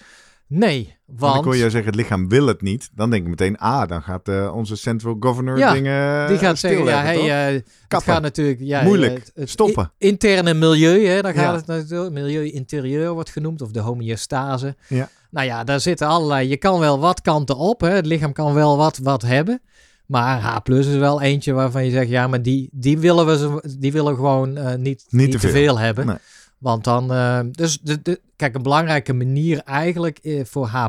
[0.47, 1.35] Nee, Want want...
[1.37, 2.89] ik hoor jij zeggen, het lichaam wil het niet.
[2.93, 6.57] Dan denk ik meteen, ah, dan gaat eh, onze central governor Ja, dingen Die gaat
[6.57, 8.59] zeggen, ja, hey, eh, het gaat natuurlijk...
[8.59, 9.13] Ja, Moeilijk.
[9.13, 9.91] Het, het Stoppen.
[9.97, 11.55] interne milieu, hè, daar gaat Ja.
[11.55, 12.13] het natuurlijk...
[12.13, 14.75] Milieu interieur wordt genoemd, of de homeostase.
[14.87, 15.09] Ja.
[15.29, 16.49] Nou ja, daar zitten allerlei...
[16.49, 17.89] Je kan wel wat kanten op, hè.
[17.89, 19.61] Het lichaam kan wel wat, wat hebben.
[20.05, 23.61] Maar H plus is wel eentje waarvan je zegt, ja, maar die, die willen we
[23.79, 25.79] die willen gewoon eh, niet, niet, te veel.
[25.79, 26.05] hebben.
[26.05, 26.17] Nee.
[26.57, 30.87] Want dan, eh, dus de, de, kijk, een belangrijke manier eigenlijk eh, voor H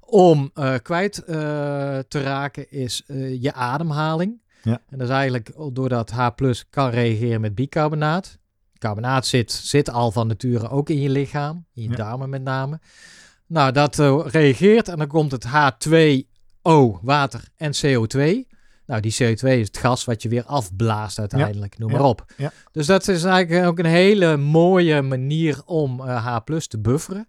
[0.00, 1.22] om kwijt
[2.08, 3.02] te raken is
[3.40, 4.40] je ademhaling.
[4.62, 4.80] Ja.
[4.88, 6.28] En dat is eigenlijk doordat H
[6.70, 8.38] kan reageren met bicarbonaat.
[8.78, 11.96] Carbonaat zit, zit al van nature ook in je lichaam, in je Ja.
[11.96, 12.80] darmen met name.
[13.46, 15.44] Nou, dat reageert en dan komt het
[16.68, 18.50] H2O, water en CO2.
[18.86, 21.96] Nou, die CO2 is het gas wat je weer afblaast uiteindelijk, noem Ja.
[21.96, 22.24] maar op.
[22.36, 22.52] Ja.
[22.72, 27.28] Dus dat is eigenlijk ook een hele mooie manier om eh, H te bufferen.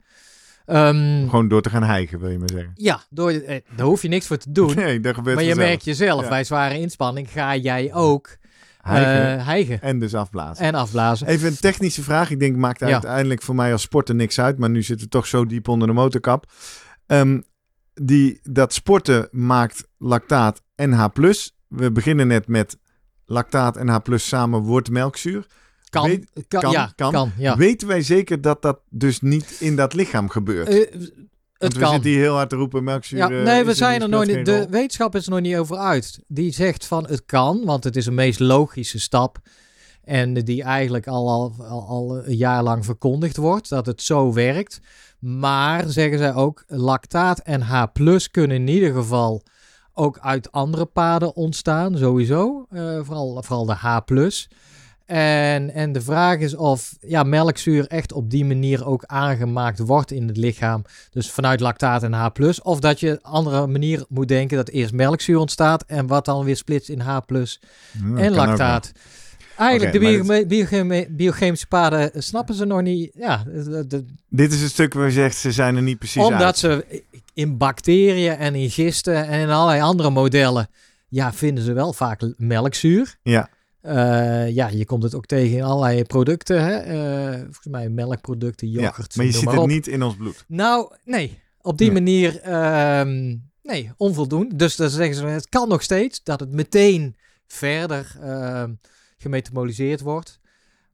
[0.65, 2.71] Ehm, Gewoon door te gaan hijgen, wil je maar zeggen.
[2.75, 4.73] ja, door, eh, daar hoef je niks voor te doen.
[4.75, 8.37] Nee, dat gebeurt maar je merkt jezelf, bij zware inspanning ga jij ook
[8.81, 10.65] Hijgen eh, hijgen en dus afblazen.
[10.65, 11.27] en afblazen.
[11.27, 12.29] Even een technische vraag.
[12.29, 12.87] Ik denk, maakt Ja.
[12.91, 14.57] uiteindelijk voor mij als sporter niks uit.
[14.57, 16.51] Maar nu zitten we toch zo diep onder de motorkap.
[17.07, 17.41] Ehm,
[17.93, 21.07] die, dat sporten maakt lactaat en H+.
[21.67, 22.77] We beginnen net met
[23.25, 25.45] lactaat en H+, samen wordt melkzuur.
[25.89, 27.11] Kan, weet- kan, kan, ja, kan.
[27.11, 27.57] kan, ja.
[27.57, 30.67] Weten wij zeker dat dat dus niet in dat lichaam gebeurt?
[30.67, 30.91] Eh,
[31.57, 31.91] Want we kan.
[31.91, 33.17] zitten hier heel hard te roepen, melkzuur...
[33.17, 34.45] Ja, eh, nee, we zijn er nog niet.
[34.45, 34.69] De rol.
[34.69, 36.19] wetenschap is er nog niet over uit.
[36.27, 39.37] Die zegt van het kan, want het is de meest logische stap.
[40.03, 44.33] En die eigenlijk al, al, al, al een jaar lang verkondigd wordt dat het zo
[44.33, 44.79] werkt.
[45.23, 47.83] Maar zeggen zij ook, lactaat en H
[48.31, 49.43] kunnen in ieder geval
[49.93, 52.65] ook uit andere paden ontstaan, sowieso.
[52.69, 53.97] Eh, vooral, vooral de H.
[55.05, 60.11] En, en de vraag is of ja, melkzuur echt op die manier ook aangemaakt wordt
[60.11, 60.81] in het lichaam.
[61.11, 62.27] Dus vanuit lactaat en H+.
[62.61, 66.45] Of dat je een andere manier moet denken dat eerst melkzuur ontstaat en wat dan
[66.45, 68.91] weer splitst in H+, Ja, en ook lactaat.
[69.57, 73.11] Eigenlijk, de bio- biochemische paden snappen ze nog niet.
[73.15, 74.05] Ja, de- de- wel.
[74.29, 76.57] Dit is het stuk waar je zegt, ze zijn er niet precies omdat uit.
[76.57, 80.67] ze in bacteriën en in gisten en in allerlei andere modellen,
[81.07, 83.15] ja, vinden ze wel vaak melkzuur.
[83.23, 83.49] Ja.
[83.81, 86.63] Eh, ja, je komt het ook tegen in allerlei producten.
[86.63, 86.73] Hè?
[86.75, 90.43] Eh, volgens mij melkproducten, Ja, yoghurt, maar je ziet maar het niet in ons bloed.
[90.47, 91.41] Nou, nee.
[91.61, 92.01] Op die Nee.
[92.01, 94.55] manier, ehm, nee, onvoldoende.
[94.55, 97.15] Dus dan zeggen ze, het kan nog steeds dat het meteen
[97.47, 98.71] verder ehm,
[99.23, 100.39] gemetaboliseerd wordt.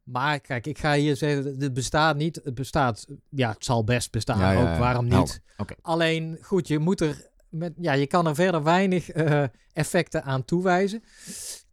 [0.04, 2.42] Maar kijk, ik ga hier zeggen, het bestaat niet.
[2.44, 5.42] Het bestaat, ja, het zal best bestaan Ja, ja, ook, waarom Nou, niet?
[5.82, 10.46] Alleen, goed, je moet er, met, ja, je kan er verder weinig eh, effecten aan
[10.46, 11.04] toewijzen.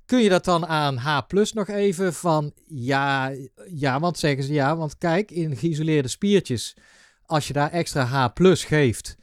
[0.05, 3.33] Kun je dat dan aan H plus nog even van ja,
[3.69, 6.77] ja, want zeggen ze ja, want kijk, in geïsoleerde spiertjes,
[7.25, 9.17] als je daar extra H plus geeft,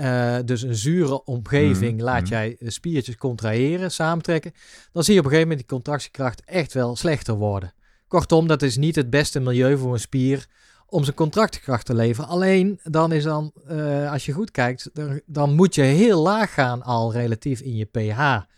[0.00, 2.30] eh, dus een zure omgeving, Mhm, laat mhm.
[2.30, 4.52] jij de spiertjes contraheren, samentrekken,
[4.92, 7.72] dan zie je op een gegeven moment die contractiekracht echt wel slechter worden.
[8.08, 10.46] Kortom, dat is niet het beste milieu voor een spier
[10.86, 12.30] om zijn contractiekracht te leveren.
[12.30, 14.90] Alleen dan is dan, eh, als je goed kijkt,
[15.26, 18.48] dan moet je heel laag gaan al relatief in je pH.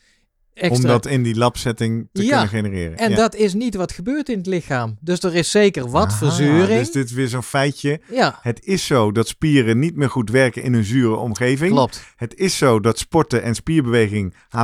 [0.55, 0.89] Om Extra.
[0.89, 2.99] dat in die labsetting te Ja, kunnen genereren.
[2.99, 3.17] En Ja.
[3.17, 4.97] dat is niet wat gebeurt in het lichaam.
[5.01, 6.79] Dus er is zeker wat Aha, verzuring.
[6.79, 8.01] Dus dit is weer zo'n feitje.
[8.11, 11.71] Ja, Het is zo dat spieren niet meer goed werken in een zure omgeving.
[11.73, 12.03] klopt.
[12.17, 14.63] Het is zo dat sporten en spierbeweging H+,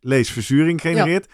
[0.00, 1.26] lees verzuring genereert.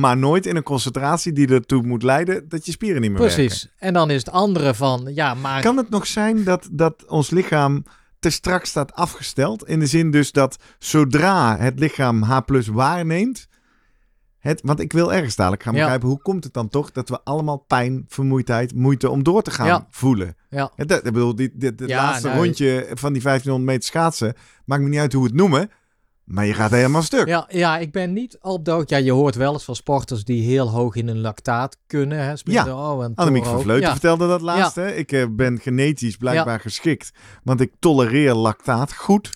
[0.00, 3.36] Maar nooit in een concentratie die ertoe moet leiden dat je spieren niet meer werken.
[3.46, 3.68] Precies.
[3.78, 5.62] En dan is het andere van, ja, maar...
[5.62, 7.84] Kan het nog zijn dat, dat ons lichaam
[8.18, 9.66] te strak staat afgesteld?
[9.68, 12.38] In de zin dus dat zodra het lichaam H
[12.72, 13.48] waarneemt...
[14.38, 15.80] Het, want ik wil ergens dadelijk gaan Ja.
[15.80, 16.08] begrijpen...
[16.08, 19.66] hoe komt het dan toch dat we allemaal pijn, vermoeidheid, moeite om door te gaan
[19.66, 19.86] Ja.
[19.90, 20.36] voelen?
[20.50, 24.34] Ja, dat, ik bedoel, dit het Ja, laatste nou, rondje van die 1500 meter schaatsen...
[24.64, 25.70] maakt me niet uit hoe we het noemen...
[26.28, 27.26] maar je gaat helemaal stuk.
[27.26, 28.94] ja, ja, ik ben niet op hoogte.
[28.94, 32.18] Ja, je hoort wel eens van sporters die heel hoog in hun lactaat kunnen.
[32.24, 33.60] Hè, Sprinten, oh, en Annemiek van.
[33.60, 33.92] Vleuten Ja.
[33.92, 34.74] vertelde dat laatst.
[34.74, 34.94] Hè?
[34.94, 37.10] Ik eh, ben genetisch blijkbaar geschikt.
[37.42, 39.30] Want ik tolereer lactaat goed.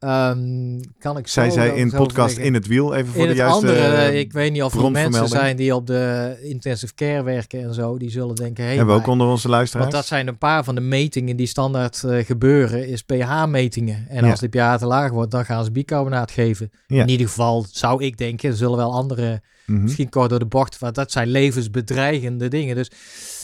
[0.00, 2.36] Ehm, kan ik Zij zei in podcast.
[2.36, 2.94] In het Wiel.
[2.94, 3.56] Even voor In de juiste...
[3.66, 7.22] andere, eh, eh, ik weet niet of er mensen zijn die op de intensive care
[7.22, 7.98] werken en zo.
[7.98, 9.90] Die zullen denken, hey, hebben we ook onder onze luisteraars.
[9.90, 14.06] Want dat zijn een paar van de metingen die standaard eh, gebeuren, is pH-metingen.
[14.08, 14.30] En Ja.
[14.30, 16.70] als die pH te laag wordt, dan gaan ze bicarbonaat geven.
[16.86, 17.02] Ja.
[17.02, 19.82] In ieder geval zou ik denken, er zullen wel andere, Mhm.
[19.82, 22.76] misschien kort door de bocht, want dat zijn levensbedreigende dingen.
[22.76, 22.90] Dus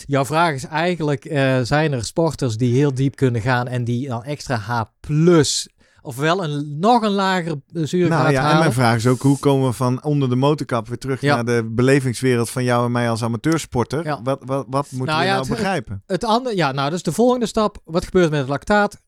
[0.06, 4.08] jouw vraag is eigenlijk, eh, zijn er sporters die heel diep kunnen gaan en die
[4.08, 5.75] dan extra H+, of
[6.14, 9.68] wel een, nog een lager zuurgraad Nou ja, en mijn vraag is ook, hoe komen
[9.68, 11.34] we van onder de motorkap weer terug Ja.
[11.34, 14.04] naar de belevingswereld van jou en mij als amateursporter?
[14.04, 14.20] Ja.
[14.22, 16.02] Wat, wat, wat moeten Nou we ja, nou het- begrijpen?
[16.06, 17.78] Het andere, ja, nou, dus de volgende stap.
[17.84, 19.00] Wat gebeurt met het lactaat?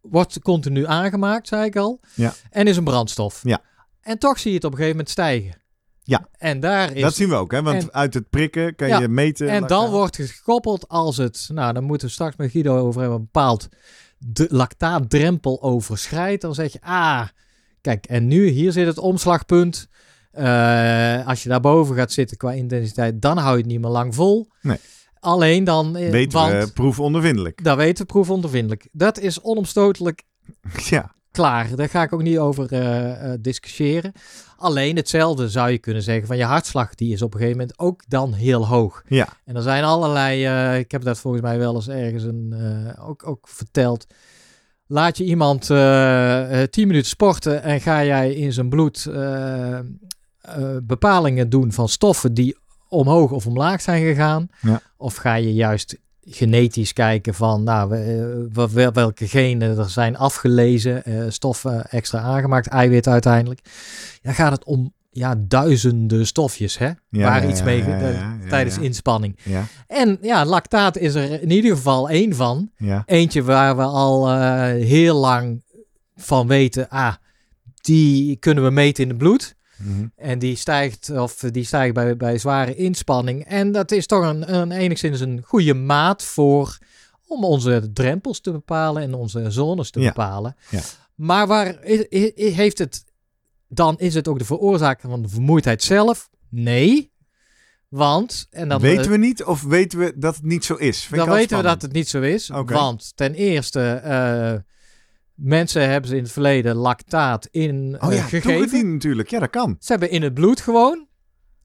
[0.00, 2.00] Wordt continu aangemaakt, zei ik al.
[2.14, 2.32] Ja.
[2.50, 3.40] En is een brandstof.
[3.42, 3.60] Ja.
[4.00, 5.56] En toch zie je het op een gegeven moment stijgen.
[6.02, 6.28] Ja.
[6.38, 7.02] En daar is.
[7.02, 7.62] Dat zien we ook, hè?
[7.62, 9.48] Want en- uit het prikken kan Ja, je meten.
[9.48, 11.48] en dan wordt het gekoppeld als het.
[11.52, 13.68] Nou, dan moeten we straks met Guido over hebben bepaald.
[14.18, 16.42] De lactaatdrempel overschrijdt.
[16.42, 17.26] Dan zeg je, ah,
[17.80, 19.88] kijk, en nu hier zit het omslagpunt.
[20.30, 24.14] Eh, als je daarboven gaat zitten qua intensiteit, dan hou je het niet meer lang
[24.14, 24.48] vol.
[24.62, 24.78] Nee.
[25.20, 25.96] Alleen dan.
[25.96, 27.64] eh, Weten want, we proefondervindelijk.
[27.64, 28.88] Dat weten we proefondervindelijk.
[28.92, 30.22] Dat is onomstotelijk
[30.90, 31.76] ja, klaar.
[31.76, 34.12] Daar ga ik ook niet over eh, eh, discussiëren.
[34.56, 36.94] Alleen hetzelfde zou je kunnen zeggen van je hartslag.
[36.94, 39.02] Die is op een gegeven moment ook dan heel hoog.
[39.08, 39.28] ja.
[39.44, 42.54] En er zijn allerlei, eh, ik heb dat volgens mij wel eens ergens een,
[42.98, 44.06] ook, ook verteld.
[44.86, 49.10] Laat je iemand 10 minuten sporten en ga jij in zijn bloed
[50.82, 52.56] bepalingen doen van stoffen die
[52.88, 54.48] omhoog of omlaag zijn gegaan.
[54.60, 54.80] Ja.
[54.96, 55.96] Of ga je juist
[56.30, 62.20] genetisch kijken van nou, eh, wel- wel- welke genen er zijn afgelezen, eh, stoffen extra
[62.20, 63.60] aangemaakt, eiwit uiteindelijk.
[64.22, 68.48] Dan gaat het om ja, duizenden stofjes hè, Ja, waar ja, iets mee ja, eh,
[68.48, 69.36] tijdens inspanning.
[69.42, 72.70] Ja, En ja, lactaat is er in ieder geval één van.
[72.76, 73.02] ja.
[73.06, 75.62] Eentje waar we al eh, heel lang
[76.16, 77.14] van weten, ah,
[77.80, 79.56] die kunnen we meten in het bloed.
[79.78, 80.06] Mhm.
[80.16, 83.44] En die stijgt, of die stijgt bij, bij zware inspanning.
[83.44, 86.78] En dat is toch een, een enigszins een goede maat voor
[87.26, 90.08] om onze drempels te bepalen en onze zones te Ja.
[90.08, 90.56] bepalen.
[90.70, 90.80] Ja.
[91.14, 91.78] Maar waar
[92.34, 93.04] heeft het
[93.68, 96.28] dan is het ook de veroorzaker van de vermoeidheid zelf?
[96.48, 97.12] Nee.
[97.88, 101.00] Want en dan weten eh, we niet of weten we dat het niet zo is?
[101.04, 102.48] Vind dan weten we dat het niet zo is.
[102.64, 104.54] Want ten eerste, eh,
[105.38, 108.52] mensen hebben ze in het verleden lactaat in Oh eh, ja, gegeven.
[108.52, 109.30] toegediend natuurlijk.
[109.30, 109.76] Ja, dat kan.
[109.80, 111.06] Ze hebben in het bloed gewoon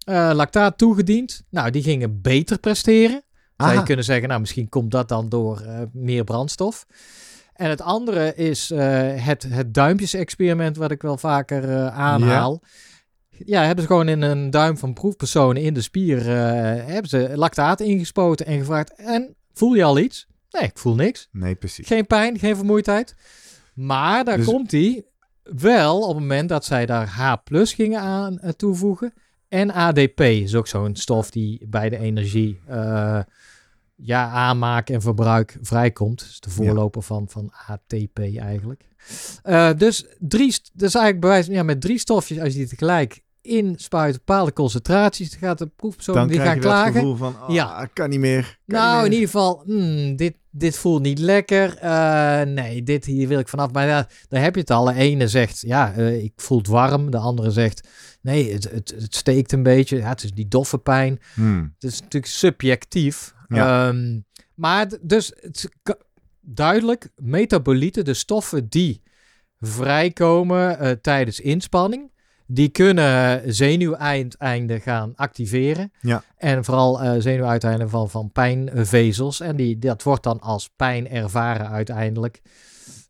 [0.06, 1.44] eh, lactaat toegediend.
[1.50, 3.24] Nou, die gingen beter presteren.
[3.58, 3.86] Zou je Aha.
[3.86, 6.86] kunnen zeggen, nou, misschien komt dat dan door eh, meer brandstof.
[7.54, 8.80] En het andere is eh,
[9.26, 12.62] het, het duimpjes-experiment, wat ik wel vaker eh, aanhaal.
[13.46, 13.64] Ja.
[13.64, 17.80] hebben ze gewoon in een duim van proefpersonen in de spier eh, hebben ze lactaat
[17.80, 18.94] ingespoten en gevraagd.
[18.96, 20.28] En voel je al iets?
[20.50, 21.28] Nee, ik voel niks.
[21.32, 21.88] Nee, precies.
[21.88, 23.16] Geen pijn, geen vermoeidheid.
[23.74, 25.04] Maar daar Dus- komt hij
[25.44, 29.14] wel op het moment dat zij daar H plus gingen aan eh, toevoegen.
[29.48, 33.20] En ADP is ook zo'n stof die bij de energie eh,
[33.96, 36.20] ja, aanmaak en verbruik vrijkomt.
[36.20, 38.86] Dus de voorloper van, van ATP eigenlijk.
[39.44, 44.14] Eh, dus drie, dus eigenlijk bewijs, ja, met drie stofjes, als je die tegelijk inspuit,
[44.14, 46.94] bepaalde concentraties, dan gaat de proefpersoon Dan die gaan klagen.
[46.94, 47.88] gevoel van, oh, Ja.
[47.94, 48.60] kan niet meer.
[48.68, 51.78] kan Nou, niet in ieder geval, hmm, dit, dit voelt niet lekker.
[51.78, 53.72] Eh, nee, dit hier wil ik vanaf.
[53.72, 54.86] Maar ja, daar heb je het al.
[54.86, 57.12] De ene zegt, ja, eh, ik voel het warm.
[57.12, 57.88] De andere zegt,
[58.22, 59.98] nee, het, het, het steekt een beetje.
[59.98, 61.20] Ja, het is die doffe pijn.
[61.34, 61.74] Hmm.
[61.80, 63.34] Het is natuurlijk subjectief.
[63.48, 63.88] Ja.
[63.88, 64.20] Ehm,
[64.56, 65.70] maar dus het
[66.42, 69.02] duidelijk, metabolieten, de stoffen die
[69.60, 72.12] vrijkomen eh, tijdens inspanning,
[72.48, 75.92] die kunnen zenuwuiteinden gaan activeren.
[76.02, 76.24] Ja.
[76.38, 79.40] En vooral eh zenuwuiteinden van, van pijnvezels.
[79.40, 82.42] En die, dat wordt dan als pijn ervaren uiteindelijk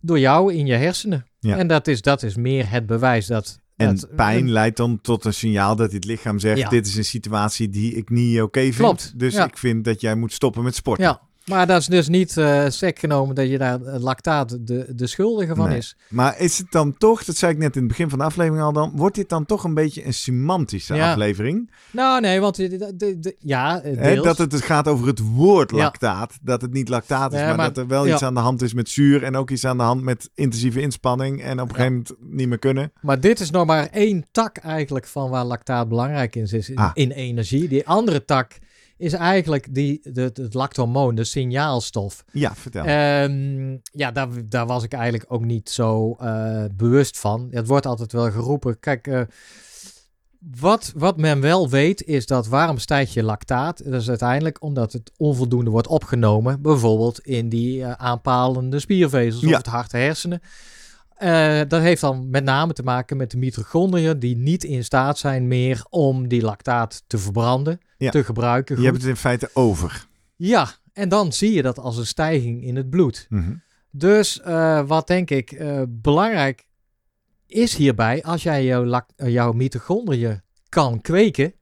[0.01, 1.25] door jou in je hersenen.
[1.39, 1.57] Ja.
[1.57, 3.61] En dat is, dat is meer het bewijs dat...
[3.75, 6.69] En dat- pijn leidt dan tot een signaal dat het lichaam zegt: Ja.
[6.69, 8.75] Dit is een situatie die ik niet oké vind.
[8.75, 11.19] Klopt, Dus ik vind dat jij moet stoppen met sporten.
[11.45, 15.07] Maar dat is dus niet eh sec genomen dat je daar eh, lactaat de, de
[15.07, 15.77] schuldige van Nee.
[15.77, 15.95] is.
[16.09, 18.63] Maar is het dan toch, dat zei ik net in het begin van de aflevering
[18.63, 21.09] al dan, wordt dit dan toch een beetje een semantische Ja.
[21.11, 21.71] aflevering?
[21.91, 25.71] Nou, nee, want de, de, de- ja, eh, dat het dus gaat over het woord
[25.71, 25.77] Ja.
[25.77, 26.37] lactaat.
[26.41, 28.13] Dat het niet lactaat is, Nee, maar, maar- dat er wel ja.
[28.13, 30.81] iets aan de hand is met zuur en ook iets aan de hand met intensieve
[30.81, 32.91] inspanning en op een gegeven moment niet meer kunnen.
[33.01, 36.75] Maar dit is nog maar één tak eigenlijk van waar lactaat belangrijk in is, in,
[36.75, 36.91] Ah.
[36.93, 37.67] in energie.
[37.67, 38.57] Die andere tak
[38.97, 42.23] is eigenlijk die, de, het lacthormoon, de signaalstof.
[42.31, 42.83] Ja, vertel.
[42.85, 47.47] Ehm, ja, daar, daar was ik eigenlijk ook niet zo eh, bewust van.
[47.51, 48.79] Het wordt altijd wel geroepen.
[48.79, 49.21] Kijk, eh,
[50.59, 53.83] wat, wat men wel weet is dat waarom stijgt je lactaat?
[53.85, 56.61] Dat is uiteindelijk omdat het onvoldoende wordt opgenomen.
[56.61, 59.49] Bijvoorbeeld in die eh, aanpalende spiervezels Ja.
[59.49, 60.41] of het hart en hersenen.
[61.23, 65.17] Eh, dat heeft dan met name te maken met de mitochondriën die niet in staat
[65.17, 68.11] zijn meer om die lactaat te verbranden, Ja.
[68.11, 68.77] te gebruiken.
[68.77, 70.07] je hebt het in feite over.
[70.35, 73.25] Ja, en dan zie je dat als een stijging in het bloed.
[73.29, 73.53] Mhm.
[73.91, 76.67] Dus eh, wat denk ik eh, belangrijk
[77.47, 78.65] is hierbij, als jij
[79.15, 81.53] jouw, mitochondriën kan kweken,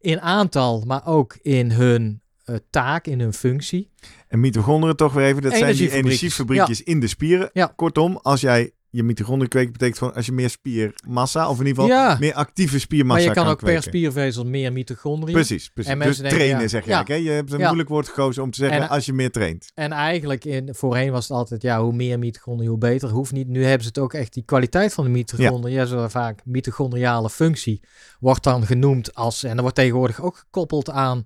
[0.00, 2.22] in aantal, maar ook in hun
[2.70, 3.90] taak, in hun functie.
[4.28, 6.20] En mitochondriën toch weer even, dat zijn die Energiefabriekjes.
[6.22, 7.50] energiefabriekjes in de spieren.
[7.52, 7.72] Ja.
[7.76, 11.82] Kortom, als jij je mitochondriën kweekt, betekent gewoon als je meer spiermassa, of in ieder
[11.82, 13.82] geval Ja, meer actieve maar spiermassa je kan ook per kweken.
[13.82, 15.32] spiervezel meer mitochondriën.
[15.34, 15.92] Precies, precies.
[15.92, 16.94] En Dus denken, trainen ja, zeg je ja.
[16.96, 17.24] eigenlijk.
[17.24, 17.30] Hè?
[17.30, 19.70] Je hebt een moeilijk woord gekozen om te zeggen En- als je meer traint.
[19.74, 23.08] En eigenlijk, in, voorheen was het altijd, ja, hoe meer mitochondriën, hoe beter.
[23.08, 23.48] Hoeft niet.
[23.48, 25.74] Nu hebben ze het ook echt, die kwaliteit van de mitochondriën.
[25.76, 25.86] Ja.
[25.86, 27.80] zo vaak mitochondriale functie
[28.20, 31.24] wordt dan genoemd als, en dat wordt tegenwoordig ook gekoppeld aan,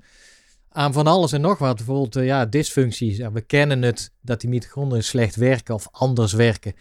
[0.70, 1.76] aan van alles en nog wat.
[1.76, 3.18] Bijvoorbeeld, eh, ja, dysfuncties.
[3.32, 6.72] We kennen het dat die mitochondriën slecht werken of anders werken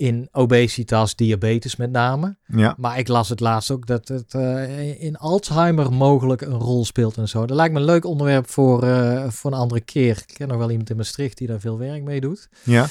[0.00, 2.36] in obesitas, diabetes met name.
[2.46, 2.74] Ja.
[2.78, 7.16] Maar ik las het laatst ook dat het eh, in Alzheimer mogelijk een rol speelt
[7.16, 7.46] en zo.
[7.46, 10.24] Dat lijkt me een leuk onderwerp voor, eh, voor een andere keer.
[10.26, 12.48] Ik ken nog wel iemand in Maastricht die daar veel werk mee doet.
[12.62, 12.86] ja.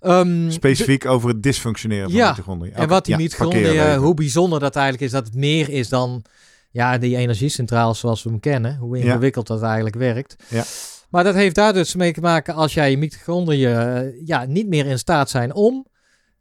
[0.00, 2.74] Ehm, Specifiek over het dysfunctioneren van Ja, mitochondriën.
[2.74, 6.24] en wat die ja, mitochondriën, hoe bijzonder dat eigenlijk is, dat het meer is dan
[6.70, 8.76] ja, die energiecentrales zoals we hem kennen.
[8.76, 10.36] Hoe ingewikkeld dat eigenlijk werkt.
[10.48, 10.64] Ja.
[11.10, 14.68] Maar dat heeft daar dus mee te maken als jij je mitochondriën eh, ja, niet
[14.68, 15.86] meer in staat zijn om,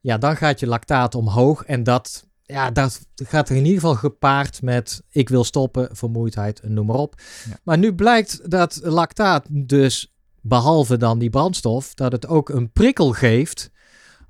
[0.06, 1.64] ja, dan gaat je lactaat omhoog.
[1.64, 6.60] En dat, ja, dat gaat er in ieder geval gepaard met ik wil stoppen, vermoeidheid,
[6.60, 7.22] en noem maar op.
[7.50, 7.58] Ja.
[7.64, 13.12] Maar nu blijkt dat lactaat dus, behalve dan die brandstof, dat het ook een prikkel
[13.12, 13.72] geeft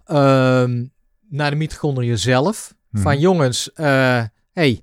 [0.06, 0.86] ehm,
[1.30, 2.76] naar de mitochondriën zelf.
[2.90, 3.04] Mhm.
[3.04, 4.82] Van jongens, eh hey,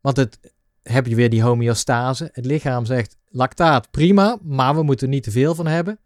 [0.00, 0.38] want het
[0.82, 2.28] heb je weer die homeostase.
[2.32, 5.98] Het lichaam zegt lactaat prima, maar we moeten er niet te veel van hebben.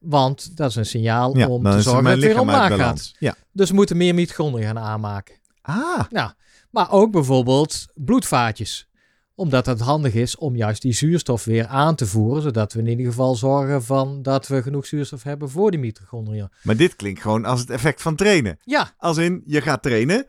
[0.00, 3.12] Want dat is een signaal Ja, om te zorgen dat het weer omlaag gaat.
[3.18, 3.34] Ja.
[3.52, 5.34] Dus we moeten meer mitochondriën gaan aanmaken.
[5.62, 6.30] Ah, Nou,
[6.70, 8.88] maar ook bijvoorbeeld bloedvaatjes.
[9.34, 12.42] Omdat het handig is om juist die zuurstof weer aan te voeren.
[12.42, 16.48] Zodat we in ieder geval zorgen van dat we genoeg zuurstof hebben voor die mitochondriën.
[16.62, 18.58] Maar dit klinkt gewoon als het effect van trainen.
[18.64, 20.26] Ja, Als in, je gaat trainen.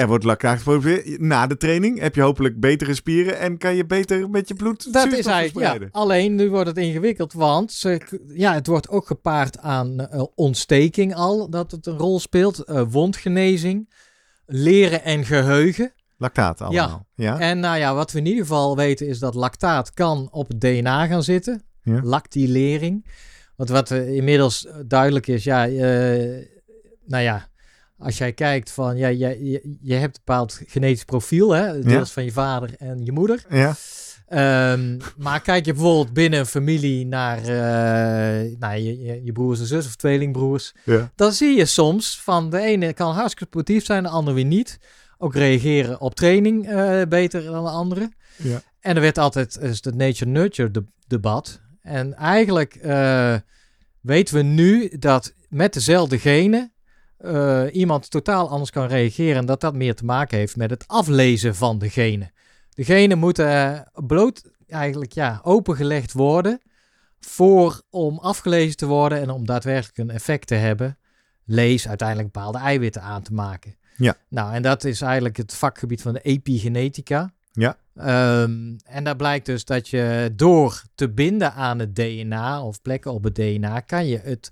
[0.00, 1.20] Er wordt lactaat geproduceerd.
[1.20, 4.92] Na de training heb je hopelijk betere spieren en kan je beter met je bloed
[4.92, 5.82] dat zuurstof is eigenlijk.
[5.82, 8.00] Ja, alleen nu wordt het ingewikkeld, want ze,
[8.34, 12.58] ja, het wordt ook gepaard aan eh, ontsteking al, dat het een rol speelt.
[12.58, 13.90] eh, wondgenezing,
[14.46, 15.92] leren en geheugen.
[16.16, 17.06] Lactaat allemaal.
[17.14, 17.38] Ja.
[17.38, 20.60] En nou ja, wat we in ieder geval weten is dat lactaat kan op het
[20.60, 21.62] DNA gaan zitten.
[21.82, 22.00] Ja.
[22.02, 23.06] Lactilering.
[23.56, 25.66] Want wat eh, inmiddels duidelijk is, ja,
[27.04, 27.49] nou ja,
[28.00, 32.12] als jij kijkt van, ja, je, je, je hebt een bepaald genetisch profiel, hè, deels
[32.12, 33.44] van je vader en je moeder.
[33.48, 33.74] ja.
[34.26, 37.40] Ehm, maar kijk je bijvoorbeeld binnen een familie naar
[38.58, 40.72] nou, je, je, je broers en zus of tweelingbroers.
[40.84, 41.10] Ja.
[41.14, 44.78] Dan zie je soms van de ene kan hartstikke sportief zijn, de andere weer niet.
[45.18, 48.10] Ook reageren op training eh, beter dan de andere.
[48.36, 48.62] Ja.
[48.80, 51.60] En er werd altijd is het nature-nurture de- debat.
[51.82, 53.34] En eigenlijk eh,
[54.00, 56.72] weten we nu dat met dezelfde genen
[57.20, 59.36] eh, iemand totaal anders kan reageren.
[59.36, 62.32] En dat dat meer te maken heeft met het aflezen van de genen.
[62.70, 66.60] De genen moeten eh, bloot eigenlijk ja, opengelegd worden
[67.20, 70.98] voor om afgelezen te worden en om daadwerkelijk een effect te hebben.
[71.44, 73.76] Lees uiteindelijk bepaalde eiwitten aan te maken.
[73.96, 74.16] Ja.
[74.28, 77.32] Nou, en dat is eigenlijk het vakgebied van de epigenetica.
[77.52, 77.76] Ja.
[77.94, 83.12] Ehm, en daar blijkt dus dat je door te binden aan het DNA of plekken
[83.12, 84.50] op het DNA, kan je het,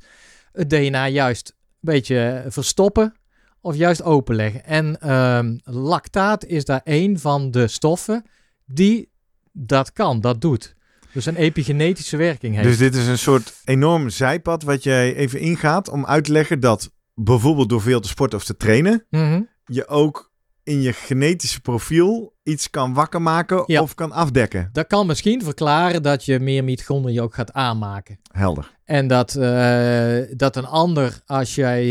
[0.52, 3.14] het DNA juist beetje verstoppen
[3.60, 4.64] of juist openleggen.
[4.64, 8.24] En ehm, lactaat is daar een van de stoffen
[8.66, 9.10] die
[9.52, 10.76] dat kan, dat doet.
[11.12, 12.68] Dus een epigenetische werking heeft.
[12.68, 16.60] Dus dit is een soort enorm zijpad wat jij even ingaat om uit te leggen
[16.60, 19.42] dat bijvoorbeeld door veel te sporten of te trainen, Mhm.
[19.64, 20.30] je ook
[20.62, 23.82] in je genetische profiel iets kan wakker maken Ja.
[23.82, 24.68] of kan afdekken.
[24.72, 28.18] Dat kan misschien verklaren dat je meer mitochondriën ook gaat aanmaken.
[28.32, 28.76] Helder.
[28.88, 31.82] En dat, eh, dat een ander, als jij...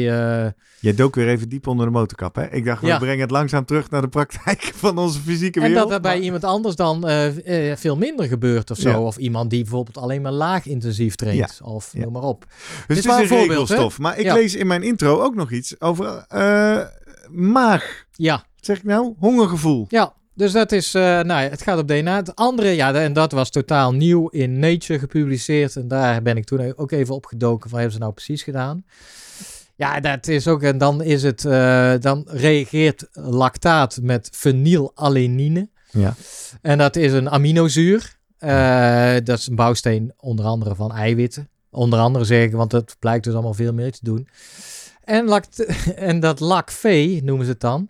[0.46, 2.50] eh, Jij dook weer even diep onder de motorkap, hè?
[2.50, 2.98] Ik dacht, we Ja.
[2.98, 5.84] brengen het langzaam terug naar de praktijk van onze fysieke en wereld.
[5.88, 8.90] dat er bij iemand anders dan eh, veel minder gebeurt of zo.
[8.90, 9.00] Ja.
[9.02, 11.60] Of iemand die bijvoorbeeld alleen maar laag intensief traint.
[11.64, 12.46] Of noem maar op.
[12.88, 13.48] Dus het is een voorbeeld, hè?
[13.48, 14.00] regelstof.
[14.00, 16.26] Maar ik lees in mijn intro ook nog iets over
[17.32, 18.06] maag.
[18.12, 19.14] Ja, Wat zeg ik nou?
[19.20, 19.86] Hongergevoel.
[19.90, 20.14] ja.
[20.38, 22.16] Dus dat is, eh, nou ja, het gaat op DNA.
[22.16, 25.76] Het andere, ja, en dat was totaal nieuw in Nature gepubliceerd.
[25.76, 28.86] En daar ben ik toen ook even opgedoken van, hebben ze nou precies gedaan?
[29.76, 35.70] Ja, dat is ook, en dan is het, eh, dan reageert lactaat met fenylalanine.
[35.92, 36.16] Ja.
[36.62, 38.18] En dat is een aminozuur.
[38.38, 41.50] Eh, dat is een bouwsteen onder andere van eiwitten.
[41.70, 44.28] Onder andere zeg ik, want dat blijkt dus allemaal veel meer te doen.
[45.04, 45.66] En, lact
[46.10, 47.90] en dat LAC-V noemen ze het dan.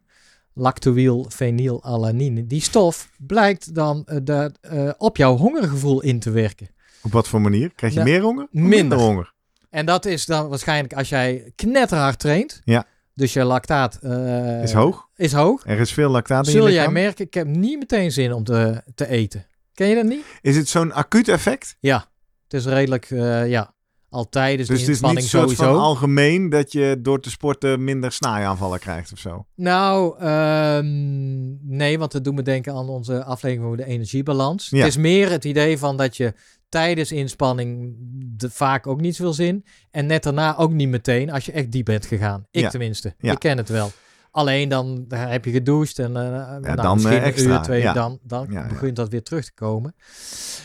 [0.57, 2.47] Lactoyl fenylalanine.
[2.47, 6.69] Die stof blijkt dan dat, eh, op jouw hongergevoel in te werken.
[7.03, 7.71] Op wat voor manier?
[7.75, 8.05] Krijg je Ja.
[8.05, 8.43] meer honger?
[8.43, 8.97] of Minder.
[8.97, 9.33] honger.
[9.69, 12.61] En dat is dan waarschijnlijk als jij knetterhard traint.
[12.65, 12.85] Ja.
[13.13, 15.07] Dus je lactaat eh, Is hoog.
[15.15, 15.63] Is hoog.
[15.65, 16.93] Er is veel lactaat in je Zul jij lichaam.
[16.93, 19.45] merken, ik heb niet meteen zin om te, te eten.
[19.73, 20.23] Ken je dat niet?
[20.41, 21.75] Is het zo'n acuut effect?
[21.79, 22.05] Ja.
[22.43, 23.05] Het is redelijk,
[23.47, 23.73] ja,
[24.09, 25.73] al tijdens Dus de het is niet een inspanning soort sowieso.
[25.75, 29.45] van algemeen dat je door te sporten minder snaaiaanvallen krijgt of zo.
[29.55, 34.69] Nou, ehm, nee, want dat doet me denken aan onze aflevering over de energiebalans.
[34.69, 34.77] Ja.
[34.77, 36.33] Het is meer het idee van dat je
[36.69, 37.95] tijdens inspanning
[38.37, 39.65] de, vaak ook niet zoveel zin.
[39.91, 42.45] En net daarna ook niet meteen als je echt diep bent gegaan.
[42.51, 42.69] Ik Ja.
[42.69, 43.15] tenminste.
[43.17, 43.31] Ja.
[43.31, 43.91] Ik ken het wel.
[44.31, 46.21] Alleen dan heb je gedoucht en eh
[46.61, 47.93] nou, dan, misschien eh, een extra, uur, twee, ja.
[47.93, 48.67] dan, dan Ja, ja.
[48.67, 49.95] begint dat weer terug te komen.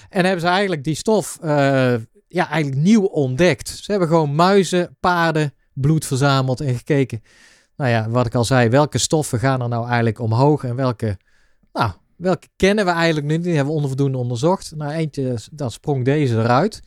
[0.09, 1.95] En hebben ze eigenlijk die stof eh,
[2.33, 3.69] ja, eigenlijk nieuw ontdekt.
[3.69, 7.23] Ze hebben gewoon muizen, paarden, bloed verzameld en gekeken.
[7.77, 11.19] Nou ja, wat ik al zei, welke stoffen gaan er nou eigenlijk omhoog en welke,
[11.73, 13.39] nou, welke kennen we eigenlijk nu?
[13.39, 14.73] Die hebben we onvoldoende onderzocht.
[14.77, 16.83] Nou, eentje, dan sprong deze eruit.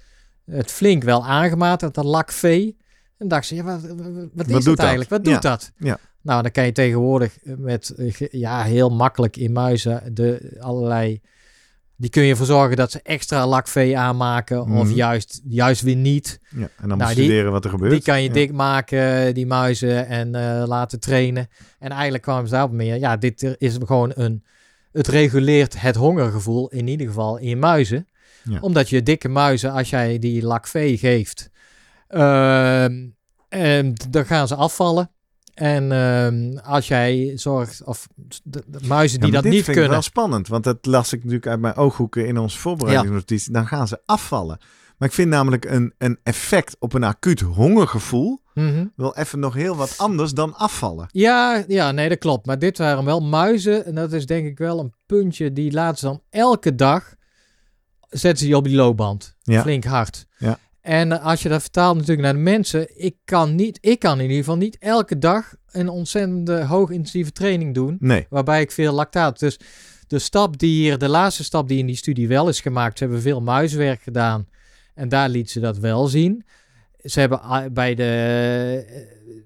[0.45, 2.71] Het flink wel aangemaakt, dat lak V.
[3.17, 5.10] En dacht ze, ja, wat, wat, wat is doet dat eigenlijk?
[5.10, 5.39] Wat doet Ja.
[5.39, 5.71] dat?
[5.77, 5.97] Ja.
[6.21, 11.21] Nou, dan kan je tegenwoordig met, eh, ja, heel makkelijk in muizen de allerlei...
[11.97, 14.89] Die kun je ervoor zorgen dat ze extra lakvee aanmaken of Mhm.
[14.93, 16.39] juist, juist weer niet.
[16.49, 17.91] Ja, en dan Nou, bestuderen wat er gebeurt.
[17.91, 18.34] Die kan je Ja.
[18.34, 21.47] dik maken, die muizen, en eh, laten trainen.
[21.79, 22.95] En eigenlijk kwamen ze daarop meer.
[22.99, 24.43] Ja, dit is gewoon een.
[24.91, 28.07] Het reguleert het hongergevoel, in ieder geval in muizen.
[28.43, 28.57] Ja.
[28.61, 31.49] Omdat je dikke muizen, als jij die lakvee geeft,
[32.07, 33.07] ehm,
[33.49, 35.09] en dan gaan ze afvallen.
[35.56, 38.08] En ehm, als jij zorgt, of
[38.43, 39.86] de, de muizen die Ja, dat dit niet vind kunnen.
[39.86, 43.51] ik wel spannend, want dat las ik natuurlijk uit mijn ooghoeken in onze voorbereidingsnotitie.
[43.51, 44.58] Dan gaan ze afvallen.
[44.97, 48.86] Maar ik vind namelijk een, een effect op een acuut hongergevoel Mhm.
[48.95, 51.08] wel even nog heel wat anders dan afvallen.
[51.12, 52.45] Ja, ja, nee, dat klopt.
[52.45, 53.86] Maar dit waren wel muizen.
[53.86, 57.14] En dat is denk ik wel een puntje die laten ze dan elke dag
[58.10, 59.36] zetten ze je op die loopband.
[59.41, 59.62] Ja.
[59.62, 60.26] Flink hard.
[60.38, 60.60] Ja.
[60.86, 63.01] En als je dat vertaalt natuurlijk naar de mensen.
[63.03, 67.73] Ik kan, niet, ik kan in ieder geval niet elke dag een ontzettende hoogintensieve training
[67.73, 67.97] doen.
[67.99, 68.25] Nee.
[68.29, 69.39] Waarbij ik veel lactaat.
[69.39, 69.59] Dus
[70.07, 72.97] de stap die hier, de laatste stap die in die studie wel is gemaakt.
[72.97, 74.47] Ze hebben veel muiswerk gedaan.
[74.93, 76.45] En daar liet ze dat wel zien.
[77.03, 79.01] Ze hebben bij de, eh,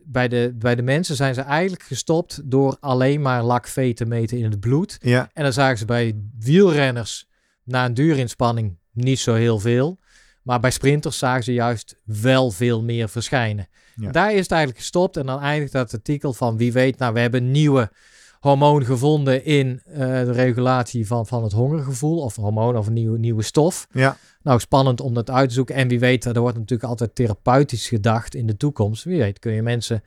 [0.05, 4.37] bij de, bij de mensen zijn ze eigenlijk gestopt door alleen maar lakvee te meten
[4.37, 4.97] in het bloed.
[5.01, 7.27] Ja, En dan zagen ze bij wielrenners
[7.63, 9.99] na een duurinspanning niet zo heel veel.
[10.41, 13.67] Maar bij sprinters zagen ze juist wel veel meer verschijnen.
[13.95, 14.11] Ja.
[14.11, 15.17] Daar is het eigenlijk gestopt.
[15.17, 17.91] En dan eindigt dat artikel van wie weet, nou we hebben een nieuwe
[18.39, 22.21] hormoon gevonden in eh, de regulatie van, van het hongergevoel.
[22.21, 23.87] Of hormoon of een nieuwe, nieuwe stof.
[23.91, 25.75] ja, Nou, spannend om dat uit te zoeken.
[25.75, 29.03] En wie weet, er wordt natuurlijk altijd therapeutisch gedacht in de toekomst.
[29.03, 30.03] Wie weet kun je mensen,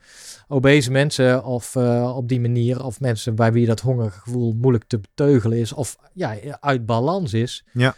[0.47, 4.99] obese mensen of eh, op die manier, of mensen bij wie dat hongergevoel moeilijk te
[4.99, 7.65] beteugelen is, of ja, uit balans is.
[7.73, 7.95] Ja.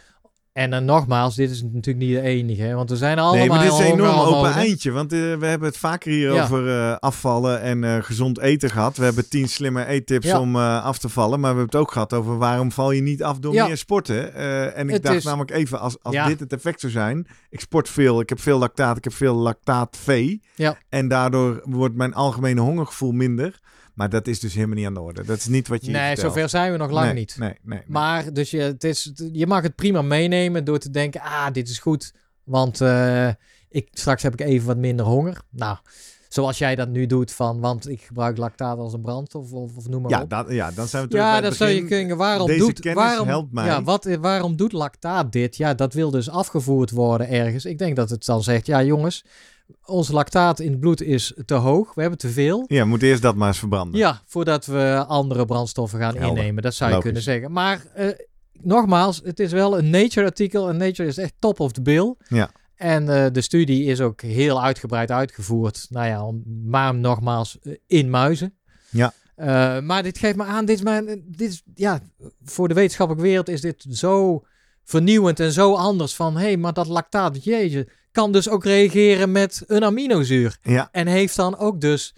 [0.56, 3.48] En dan nogmaals, dit is natuurlijk niet de enige, hè, want er zijn allemaal nee,
[3.48, 4.90] maar dit is een enorm open eindje.
[4.90, 6.42] Want eh, we hebben het vaker hier Ja.
[6.42, 8.96] over eh, afvallen en eh, gezond eten gehad.
[8.96, 10.40] We hebben tien slimme eettips Ja.
[10.40, 11.40] om af te vallen.
[11.40, 13.66] Maar we hebben het ook gehad over waarom val je niet af door Ja.
[13.66, 14.34] meer sporten.
[14.74, 17.26] En ik Het dacht is- namelijk even, als, als dit het effect zou zijn.
[17.50, 20.34] Ik sport veel, ik heb veel lactaat, ik heb veel lactaat-V.
[20.54, 20.76] Ja.
[20.88, 23.58] En daardoor wordt mijn algemene hongergevoel minder.
[23.96, 25.24] Maar dat is dus helemaal niet aan de orde.
[25.24, 26.34] Dat is niet wat je Nee, vertelt.
[26.34, 27.36] zover zijn we nog lang Nee, niet.
[27.38, 27.82] Nee, nee, nee.
[27.86, 31.68] Maar dus je, het is, je mag het prima meenemen door te denken, ah, dit
[31.68, 32.12] is goed,
[32.44, 33.28] want eh,
[33.68, 35.40] ik, straks heb ik even wat minder honger.
[35.50, 35.76] Nou,
[36.36, 39.88] zoals jij dat nu doet van, want ik gebruik lactaat als een brandstof of, of
[39.88, 40.30] noem maar ja, op.
[40.30, 41.98] dat, ja, dan zijn we terug Ja, bij dan het zou je begin.
[41.98, 43.66] kunnen, waarom Deze doet, kennis waarom, helpt mij.
[43.66, 45.56] Ja, wat, waarom doet lactaat dit?
[45.56, 47.64] Ja, dat wil dus afgevoerd worden ergens.
[47.64, 49.24] Ik denk dat het dan zegt, ja jongens,
[49.84, 52.64] ons lactaat in het bloed is te hoog, we hebben te veel.
[52.66, 53.98] Ja, moet eerst dat maar eens verbranden.
[54.00, 56.38] Ja, voordat we andere brandstoffen gaan Helder.
[56.38, 56.62] innemen.
[56.62, 57.12] Dat zou je Logisch.
[57.12, 57.52] kunnen zeggen.
[57.52, 58.06] Maar eh,
[58.52, 60.68] nogmaals, het is wel een Nature-artikel.
[60.68, 62.14] En Nature is echt top of the bill.
[62.28, 62.50] Ja.
[62.76, 65.86] En eh, de studie is ook heel uitgebreid uitgevoerd.
[65.90, 68.54] Nou ja, om, maar nogmaals, eh, in muizen.
[68.90, 69.12] Ja.
[69.34, 72.00] Eh, maar dit geeft me aan, dit is, mijn, dit is, ja,
[72.44, 74.44] voor de wetenschappelijke wereld is dit zo
[74.84, 76.14] vernieuwend en zo anders.
[76.14, 80.58] Van, hé, hey, maar dat lactaat, jeetje, kan dus ook reageren met een aminozuur.
[80.62, 82.14] Ja, En heeft dan ook dus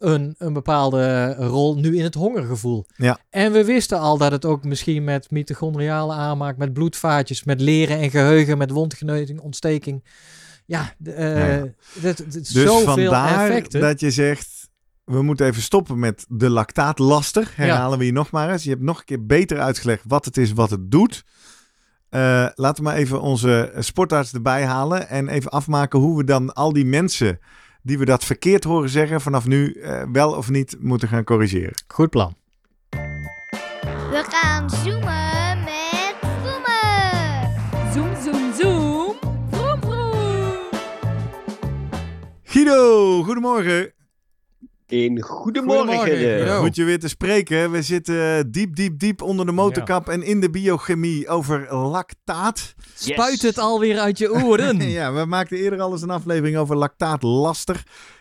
[0.00, 2.86] een, een bepaalde rol nu in het hongergevoel.
[2.96, 3.18] Ja.
[3.30, 7.98] En we wisten al dat het ook misschien met mitochondriale aanmaak, met bloedvaatjes, met leren
[7.98, 10.04] en geheugen, met wondgenezing, ontsteking.
[10.66, 11.66] Ja, eh, Ja, ja.
[11.94, 13.80] Dat, dat, dus zoveel effecten.
[13.80, 14.70] dat je zegt...
[15.04, 17.52] we moeten even stoppen met de lactaatlaster.
[17.54, 18.64] Herhalen we hier nog maar eens.
[18.64, 21.24] Je hebt nog een keer beter uitgelegd wat het is, wat het doet.
[22.08, 25.08] Eh, laten we maar even onze sportarts erbij halen...
[25.08, 27.38] en even afmaken hoe we dan al die mensen...
[27.82, 29.20] die we dat verkeerd horen zeggen...
[29.20, 31.72] vanaf nu eh, wel of niet moeten gaan corrigeren.
[31.86, 32.34] Goed plan.
[34.10, 37.92] We gaan zoomen met Vroemen.
[37.92, 39.16] Zoom, zoom, zoom.
[39.50, 40.68] Vroom, vroom.
[42.44, 43.92] Guido, goedemorgen.
[44.90, 45.98] Een goedemorgen.
[45.98, 46.56] Goedemorgen.
[46.58, 47.70] Goed je weer te spreken.
[47.70, 52.74] We zitten diep, diep, diep onder de motorkap en in de biochemie over lactaat.
[52.94, 54.80] Spuit het alweer uit je oren.
[54.90, 57.76] ja, we maakten eerder al eens een aflevering over lactaatlaster.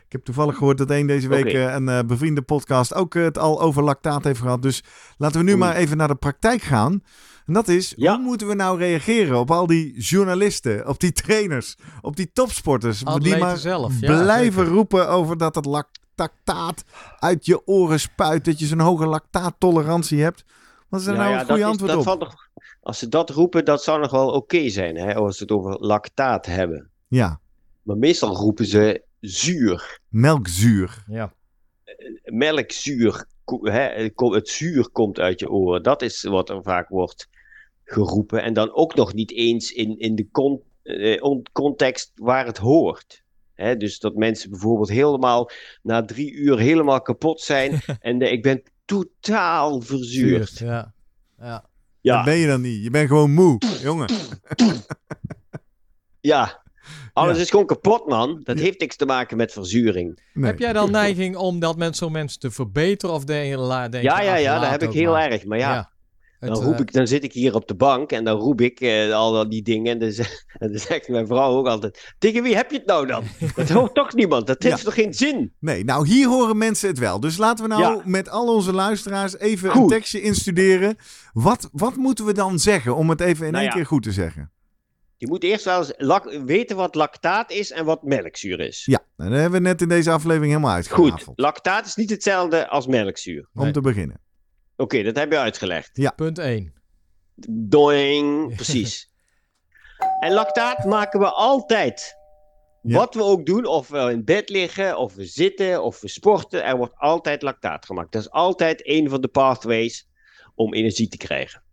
[0.06, 3.24] Ik heb toevallig gehoord dat één deze week eh, een eh, bevriende podcast ook eh,
[3.24, 4.62] het al over lactaat heeft gehad.
[4.62, 4.84] Dus
[5.18, 5.60] laten we nu Oei.
[5.60, 7.04] maar even naar de praktijk gaan.
[7.46, 8.16] En dat is, Ja.
[8.16, 12.98] hoe moeten we nou reageren op al die journalisten, op die trainers, op die topsporters,
[13.00, 14.74] die Atleten maar zelf, ja, blijven zeker.
[14.74, 15.98] roepen over dat het lactaat
[17.20, 20.46] uit je oren spuit, dat je zo'n hoge lactaattolerantie hebt.
[20.90, 22.06] Wat is daar nou, ja, het goede dat is- antwoord dat op?
[22.06, 22.48] valt nog-
[22.82, 25.78] als ze dat roepen, dat zou nog wel oké zijn, hè, als ze het over
[25.80, 26.90] lactaat hebben.
[27.08, 27.40] Ja,
[27.82, 30.00] Maar meestal roepen ze zuur.
[30.08, 31.04] melkzuur.
[31.08, 31.34] Ja.
[32.24, 33.26] Melkzuur.
[33.62, 35.84] Hè, het zuur komt uit je oren.
[35.84, 37.28] Dat is wat er vaak wordt
[37.84, 38.44] geroepen.
[38.44, 42.58] En dan ook nog niet eens in, in de con- eh, on- context waar het
[42.58, 43.19] hoort.
[43.60, 45.50] Hè, dus dat mensen bijvoorbeeld helemaal
[45.82, 47.82] na drie uur helemaal kapot zijn.
[48.00, 50.50] en eh, ik ben totaal verzuurd.
[50.50, 50.94] Zuur, Ja.
[51.40, 51.52] ja.
[51.52, 51.70] Dat
[52.02, 52.84] Ja, ben je dan niet.
[52.84, 54.10] Je bent gewoon moe, jongen.
[56.20, 56.62] ja.
[57.14, 57.42] Alles Ja.
[57.42, 58.42] is gewoon kapot, man.
[58.44, 60.22] Dat heeft niks te maken met verzuring.
[60.34, 60.46] Nee.
[60.50, 63.16] Heb jij dan neiging om dat met zo'n mensen te verbeteren?
[63.16, 65.32] Of denk je, la- denk je, Ja, ja, ach, ja, dat heb ik heel maar.
[65.32, 65.46] erg.
[65.46, 65.92] Maar ja,
[66.40, 68.62] Het, dan, roep eh, ik, dan zit ik hier op de bank en dan roep
[68.62, 69.92] ik eh, al die dingen.
[69.92, 70.20] En dan, z-
[70.60, 73.24] en dan zegt mijn vrouw ook altijd: Tegen wie heb je het nou dan?
[73.56, 74.48] Dat hoort toch niemand?
[74.48, 74.84] Dat heeft Ja.
[74.84, 75.54] toch geen zin?
[75.60, 77.20] Nee, nou hier horen mensen het wel.
[77.20, 78.02] Dus laten we nou Ja.
[78.06, 79.90] met al onze luisteraars even een Goed.
[79.90, 80.96] tekstje instuderen.
[81.34, 83.78] Wat, wat moeten we dan zeggen om het even in Nou één ja.
[83.80, 84.52] keer goed te zeggen?
[85.18, 85.94] Je moet eerst wel eens
[86.46, 88.86] weten wat lactaat is en wat melkzuur is.
[88.86, 91.40] Ja, dat hebben we net in deze aflevering helemaal Goed, uitgerafeld.
[91.40, 93.50] lactaat is niet hetzelfde als melkzuur.
[93.54, 93.72] Om Nee.
[93.72, 94.20] te beginnen.
[94.80, 96.14] Oké, dat heb je uitgelegd.
[96.16, 96.74] Punt 1.
[97.50, 99.12] Doing, precies.
[100.20, 102.18] en lactaat maken we altijd.
[102.82, 102.98] Ja.
[102.98, 106.64] Wat we ook doen, of we in bed liggen, of we zitten, of we sporten,
[106.64, 108.12] er wordt altijd lactaat gemaakt.
[108.12, 110.08] Dat is altijd een van de pathways
[110.56, 111.64] om energie te krijgen.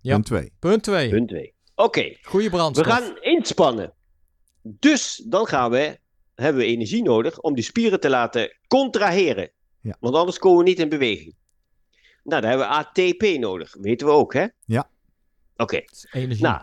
[0.00, 0.12] Ja.
[0.12, 0.52] Punt 2.
[0.58, 1.08] Punt 2.
[1.08, 1.54] Punt 2.
[1.74, 2.86] Oké, Goede we brandstof.
[2.86, 3.94] gaan inspannen.
[4.62, 5.98] Dus dan gaan we,
[6.34, 9.50] hebben we energie nodig om die spieren te laten contraheren.
[9.80, 9.96] Ja.
[10.00, 11.36] Want anders komen we niet in beweging.
[12.28, 13.76] Nou, dan hebben we ATP nodig.
[13.80, 14.46] Weten we ook, hè?
[14.64, 14.88] Ja.
[15.56, 15.82] Oké.
[16.38, 16.60] Nou,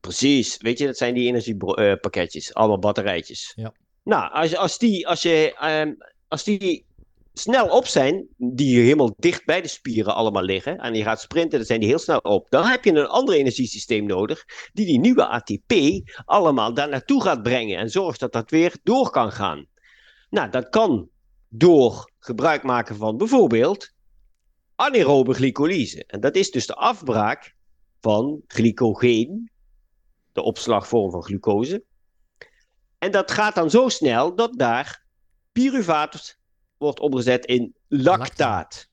[0.00, 0.56] precies.
[0.56, 2.54] Weet je, dat zijn die energiepakketjes.
[2.54, 3.52] allemaal batterijtjes.
[3.56, 3.72] Ja.
[4.02, 5.94] Nou, als, als, die, als, je, ehm,
[6.28, 6.86] als die
[7.32, 11.58] snel op zijn, die helemaal dicht bij de spieren allemaal liggen, en je gaat sprinten,
[11.58, 12.46] dan zijn die heel snel op.
[12.50, 15.72] Dan heb je een ander energiesysteem nodig, die die nieuwe ATP
[16.24, 19.66] allemaal daar naartoe gaat brengen en zorgt dat dat weer door kan gaan.
[20.30, 21.08] Nou, dat kan
[21.48, 23.96] door gebruik maken van bijvoorbeeld
[24.78, 26.04] anaerobe glycolyse.
[26.06, 27.54] En dat is dus de afbraak
[28.00, 29.50] van glycogeen,
[30.32, 31.84] de opslagvorm van glucose.
[32.98, 35.04] En dat gaat dan zo snel dat daar
[35.52, 36.38] pyruvaat
[36.76, 38.88] wordt omgezet in lactaat.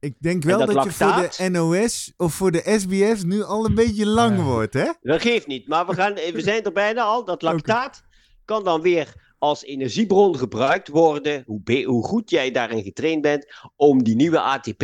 [0.00, 3.64] Ik denk wel dat dat, je voor de NOS of voor de SBS nu al
[3.64, 4.42] een beetje lang Ja.
[4.42, 4.92] wordt, hè?
[5.00, 7.24] Dat geeft niet, maar we, gaan, we zijn er bijna al.
[7.24, 8.02] Dat lactaat
[8.44, 13.46] kan dan weer als energiebron gebruikt worden, hoe, be- hoe goed jij daarin getraind bent,
[13.76, 14.78] om die nieuwe ATP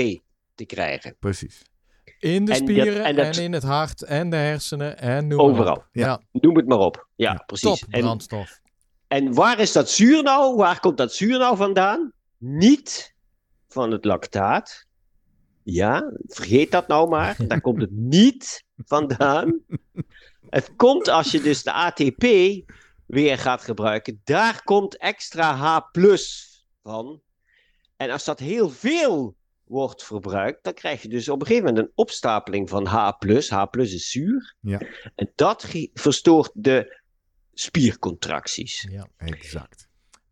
[0.54, 1.16] te krijgen.
[1.18, 1.62] Precies.
[2.18, 5.36] In de en spieren en en, dat- in het hart en de hersenen en noem
[5.38, 5.52] maar op.
[5.52, 5.84] Overal.
[5.92, 6.06] Ja.
[6.06, 7.08] Ja, Noem het maar op.
[7.16, 7.80] Ja, Ja, precies.
[7.80, 8.60] top En, brandstof.
[9.08, 10.56] en waar is dat zuur nou?
[10.56, 12.12] Waar komt dat zuur nou vandaan?
[12.38, 13.14] Niet
[13.68, 14.86] van het lactaat.
[15.62, 17.36] Ja, vergeet dat nou maar.
[17.46, 19.60] Daar komt het niet vandaan.
[20.50, 22.24] Het komt als je dus de ATP
[23.12, 24.20] weer gaat gebruiken.
[24.24, 25.80] Daar komt extra H
[26.82, 27.22] van.
[27.96, 31.86] En als dat heel veel wordt verbruikt, dan krijg je dus op een gegeven moment
[31.86, 33.12] een opstapeling van H.
[33.48, 34.56] H is zuur.
[34.60, 34.80] Ja.
[35.14, 37.02] En dat verstoort de
[37.52, 38.86] spiercontracties.
[38.90, 39.08] Ja.
[39.16, 39.88] Exact.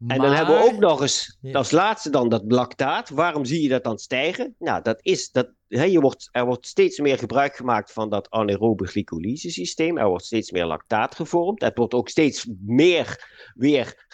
[0.07, 1.53] En dan hebben we ook nog eens, Ja.
[1.53, 3.09] als laatste dan dat lactaat.
[3.09, 4.55] Waarom zie je dat dan stijgen?
[4.59, 8.30] Nou, dat is dat hè, je wordt, er wordt steeds meer gebruik gemaakt van dat
[8.30, 9.98] anaerobe glycolyse systeem.
[9.98, 11.61] Er wordt steeds meer lactaat gevormd.
[11.61, 14.07] Het wordt ook steeds meer weer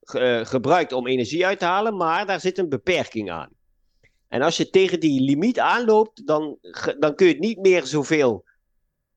[0.00, 3.50] eh, gebruikt om energie uit te halen, maar daar zit een beperking aan.
[4.28, 6.58] En als je tegen die limiet aanloopt, dan,
[6.98, 8.44] dan kun je het niet meer zoveel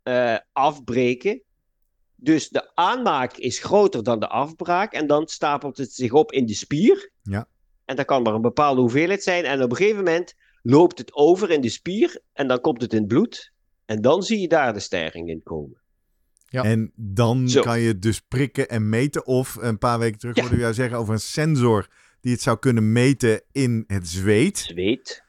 [0.03, 1.41] eh, afbreken.
[2.23, 4.93] Dus de aanmaak is groter dan de afbraak.
[4.93, 7.11] En dan stapelt het zich op in de spier.
[7.21, 7.47] Ja.
[7.85, 9.43] En dat kan maar een bepaalde hoeveelheid zijn.
[9.45, 12.21] En op een gegeven moment loopt het over in de spier.
[12.33, 13.51] En dan komt het in het bloed.
[13.85, 15.81] En dan zie je daar de stijging in komen.
[16.45, 16.63] Ja.
[16.63, 17.61] En dan Zo.
[17.61, 19.25] kan je het dus prikken en meten.
[19.25, 20.41] Of een paar weken terug Ja.
[20.41, 21.87] hoorde u jou zeggen over een sensor
[22.21, 24.57] die het zou kunnen meten in het zweet.
[24.57, 25.22] Zweet.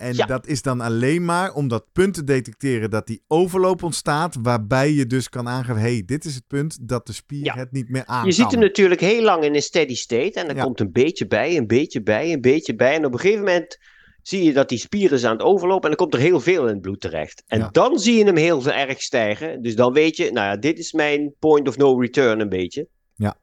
[0.00, 0.26] En Ja.
[0.26, 4.36] dat is dan alleen maar om dat punt te detecteren dat die overloop ontstaat.
[4.42, 7.54] Waarbij je dus kan aangeven, hey, dit is het punt dat de spier Ja.
[7.54, 10.40] het niet meer aan Je ziet hem natuurlijk heel lang in een steady state.
[10.40, 10.62] En dan Ja.
[10.62, 12.94] komt een beetje bij, een beetje bij, een beetje bij.
[12.94, 13.78] En op een gegeven moment
[14.22, 15.90] zie je dat die spier is aan het overlopen.
[15.90, 17.42] En dan komt er heel veel in het bloed terecht.
[17.46, 19.62] En dan zie je hem heel erg stijgen.
[19.62, 22.86] Dus dan weet je, nou ja, dit is mijn point of no return een beetje.
[23.14, 23.36] Ja.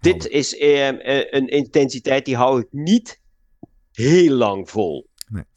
[0.00, 3.20] Dit is eh, eh, een intensiteit die hou ik niet
[3.92, 5.06] heel lang vol.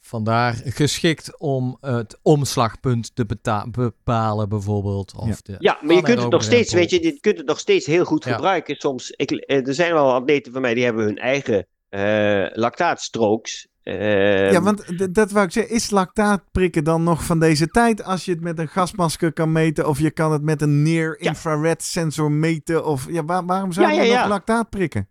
[0.00, 3.26] Vandaar geschikt om het omslagpunt te
[3.70, 5.14] bepalen, bijvoorbeat.
[5.16, 5.34] Of Ja.
[5.42, 7.86] de Ja, maar je kunt het nog steeds, weet je, je kunt het nog steeds
[7.86, 8.32] heel goed Ja.
[8.34, 8.76] gebruiken.
[8.76, 13.68] Soms, ik, eh, er zijn wel atleten van mij die hebben hun eigen eh lactaatstrokes.
[13.82, 15.74] Eh, Ja, want dat wou ik zeggen.
[15.74, 18.04] Is lactaat prikken dan nog van deze tijd?
[18.04, 19.88] Als je het met een gasmasker kan meten.
[19.88, 22.84] Of je kan het met een near-infrared sensor meten.
[22.86, 24.28] Of ja, waar- waarom zou Ja, je ja, nog ja.
[24.28, 25.08] lactaat prikken?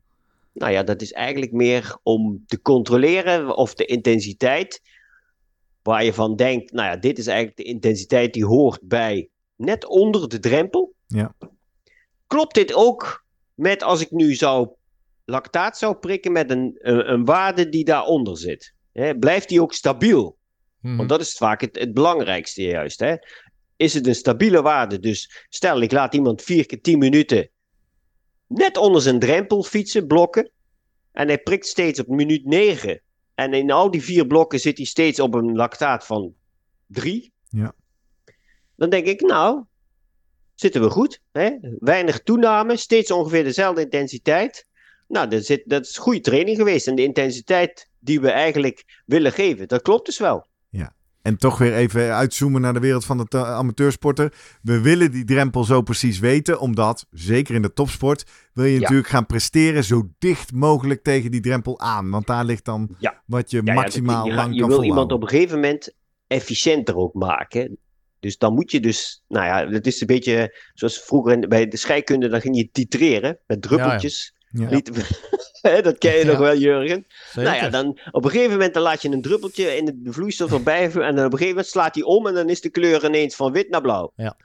[0.56, 4.82] Nou ja, dat is eigenlijk meer om te controleren of de intensiteit
[5.82, 9.86] waar je van denkt, nou ja, dit is eigenlijk de intensiteit die hoort bij net
[9.86, 10.94] onder de drempel.
[11.08, 11.36] Ja.
[12.28, 14.70] Klopt dit ook met als ik nu zou
[15.26, 18.74] lactaat zou prikken met een, een, een waarde die daaronder zit?
[18.92, 20.38] Hè, blijft die ook stabiel?
[20.82, 20.96] Mhm.
[20.96, 23.00] Want dat is vaak het, het belangrijkste juist.
[23.00, 23.16] Hè?
[23.76, 25.00] Is het een stabiele waarde?
[25.00, 27.50] Dus stel, ik laat iemand vier keer tien minuten
[28.48, 30.50] net onder zijn drempel fietsen, blokken.
[31.12, 33.02] En hij prikt steeds op minuut 9.
[33.36, 36.34] En in al die vier blokken zit hij steeds op een lactaat van
[36.88, 37.34] 3.
[37.50, 37.74] Ja.
[38.76, 39.64] Dan denk ik, nou,
[40.56, 41.22] zitten we goed.
[41.32, 41.52] Hè?
[41.80, 44.68] Weinig toename, steeds ongeveer dezelfde intensiteit.
[45.08, 46.88] Nou, dat, zit, dat is goede training geweest.
[46.88, 50.48] En de intensiteit die we eigenlijk willen geven, dat klopt dus wel.
[51.26, 54.34] En toch weer even uitzoomen naar de wereld van de ta- amateursporter.
[54.62, 58.80] We willen die drempel zo precies weten, omdat, zeker in de topsport, wil je Ja.
[58.80, 62.10] natuurlijk gaan presteren zo dicht mogelijk tegen die drempel aan.
[62.10, 63.22] Want daar ligt dan Ja.
[63.26, 64.86] wat je Ja, maximaal je, lang je kan wil volhouden.
[64.86, 65.94] iemand op een gegeven moment
[66.28, 67.78] efficiënter ook maken.
[68.20, 71.78] Dus dan moet je dus, nou ja, het is een beetje zoals vroeger bij de
[71.78, 74.34] scheikunde, dan ging je titreren met druppeltjes.
[74.50, 74.92] Niet-
[75.84, 76.26] dat ken je Ja.
[76.26, 77.06] nog wel, Jurgen.
[77.32, 77.52] Zeker.
[77.52, 80.52] Nou ja, dan op een gegeven moment dan laat je een druppeltje in de vloeistof
[80.52, 83.06] erbij en dan op een gegeven moment slaat hij om en dan is de kleur
[83.06, 84.12] ineens van wit naar blauw.
[84.16, 84.38] Ja.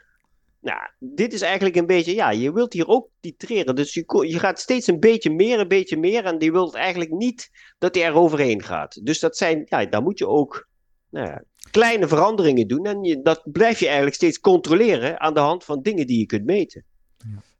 [0.60, 3.74] Nou, dit is eigenlijk een beetje, ja, je wilt hier ook titreren.
[3.74, 7.10] Dus je, je gaat steeds een beetje meer, een beetje meer en die wilt eigenlijk
[7.10, 9.06] niet dat hij er overheen gaat.
[9.06, 10.68] Dus dat zijn, ja, daar moet je ook
[11.10, 15.40] nou ja, kleine veranderingen doen en je, dat blijf je eigenlijk steeds controleren aan de
[15.40, 16.84] hand van dingen die je kunt meten.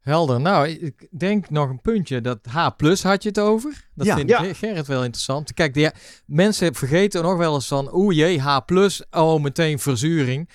[0.01, 0.40] Helder.
[0.40, 2.20] Nou, ik denk nog een puntje.
[2.20, 3.88] Dat H plus had je het over.
[3.94, 4.16] Dat Ja.
[4.16, 4.42] vind Ja.
[4.42, 5.55] ik Gerrit wel interessant.
[5.55, 5.92] Kijk,
[6.26, 7.94] mensen vergeten nog wel eens van...
[7.94, 9.03] Oeh jee, H plus.
[9.11, 10.48] Oh, meteen verzuring.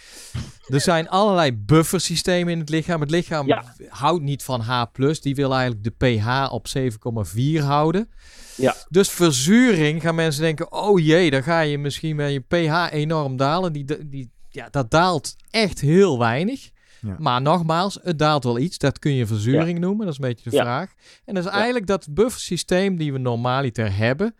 [0.67, 3.01] Er zijn allerlei buffersystemen in het lichaam.
[3.01, 3.73] Het lichaam Ja.
[3.89, 5.21] houdt niet van H plus.
[5.21, 8.09] Die wil eigenlijk de pH op 7,4 houden.
[8.55, 8.75] Ja.
[8.89, 10.71] Dus verzuring gaan mensen denken...
[10.71, 13.73] Oh jee, dan ga je misschien met je pH enorm dalen.
[13.73, 16.69] Die, die, ja, dat daalt echt heel weinig.
[17.05, 17.15] Ja.
[17.19, 18.77] Maar nogmaals, het daalt wel iets.
[18.77, 20.05] Dat kun je verzuring noemen.
[20.05, 20.93] Dat is een beetje de vraag.
[21.25, 24.35] En dat is eigenlijk dat buffersysteem die we normaliter hebben...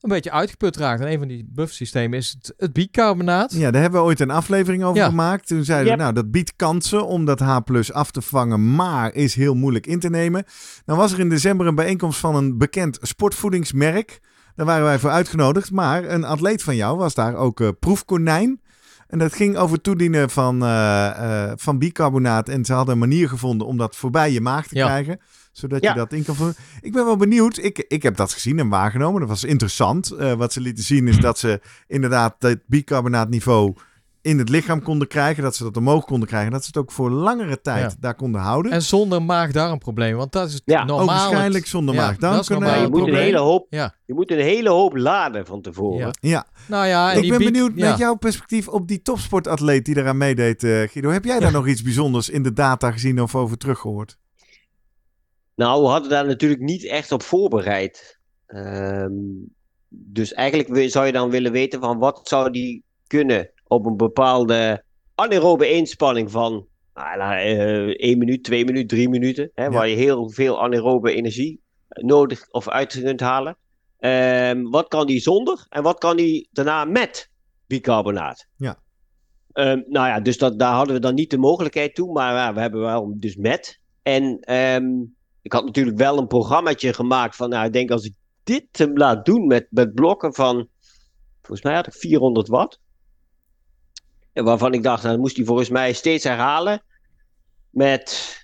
[0.00, 1.00] een beetje uitgeput raakt.
[1.00, 3.52] En een van die buffersystemen is het, het bicarbonaat.
[3.52, 5.08] Ja, daar hebben we ooit een aflevering over Ja.
[5.08, 5.46] gemaakt.
[5.46, 9.14] Toen zeiden we, nou, dat biedt kansen om dat H plus af te vangen, maar
[9.14, 10.44] is heel moeilijk in te nemen.
[10.84, 14.20] Dan was er in december een bijeenkomst van een bekend sportvoedingsmerk.
[14.54, 18.60] Daar waren wij voor uitgenodigd, maar een atleet van jou was daar ook eh, proefkonijn.
[19.08, 21.06] En dat ging over toedienen van, eh,
[21.44, 22.48] eh, van bicarbonaat.
[22.48, 24.86] En ze hadden een manier gevonden om dat voorbij je maag te Ja.
[24.86, 25.20] krijgen.
[25.52, 25.90] Zodat Ja.
[25.90, 26.54] je dat in kan vullen.
[26.80, 27.58] Ik ben wel benieuwd.
[27.58, 29.20] Ik, ik heb dat gezien en waargenomen.
[29.20, 30.10] Dat was interessant.
[30.10, 33.74] Eh, wat ze lieten zien is dat ze inderdaad het bicarbonaatniveau
[34.26, 35.42] in het lichaam konden krijgen.
[35.42, 36.52] Dat ze dat omhoog konden krijgen.
[36.52, 37.96] Dat ze het ook voor langere tijd Ja.
[38.00, 38.72] daar konden houden.
[38.72, 40.16] En zonder maag-darmprobleem.
[40.16, 41.00] Want dat is het Ja, normaal.
[41.00, 42.16] ook waarschijnlijk zonder ja, maag.
[42.16, 43.34] Dan dat is kunnen normaal Maar je moet, een probleem.
[43.34, 43.94] hele hoop, Ja.
[44.06, 45.98] je moet een hele hoop laden van tevoren.
[46.06, 46.12] Ja.
[46.20, 47.88] Ja, Nou ja, en ik die ben benieuwd ja.
[47.90, 51.10] met jouw perspectief op die topsportatleet die eraan meedeed, eh, Guido.
[51.10, 54.18] Heb jij daar nog iets bijzonders in de data gezien of over teruggehoord?
[55.54, 58.18] Nou, we hadden daar natuurlijk niet echt op voorbereid.
[58.46, 59.12] Ehm,
[59.88, 64.84] dus eigenlijk zou je dan willen weten van wat zou die kunnen op een bepaalde
[65.14, 69.50] anaerobe inspanning van nou, 1 minuut, 2 minuten, 3 minuten.
[69.54, 73.56] Hè, Waar je heel veel anaerobe energie nodig of uit kunt halen.
[73.98, 77.30] Ehm, wat kan die zonder en wat kan die daarna met
[77.66, 78.46] bicarbonaat?
[78.56, 78.78] Ja.
[79.52, 82.54] Ehm, nou ja, dus dat, daar hadden we dan niet de mogelijkheid toe, maar ja,
[82.54, 83.80] we hebben wel dus met.
[84.02, 84.86] En ehm,
[85.42, 88.96] ik had natuurlijk wel een programmaatje gemaakt van, nou, ik denk als ik dit hem
[88.96, 90.68] laat doen met, met blokken van,
[91.42, 92.80] volgens mij had ik 400 watt.
[94.36, 96.82] En waarvan ik dacht, nou, dan moest hij volgens mij steeds herhalen
[97.70, 98.36] met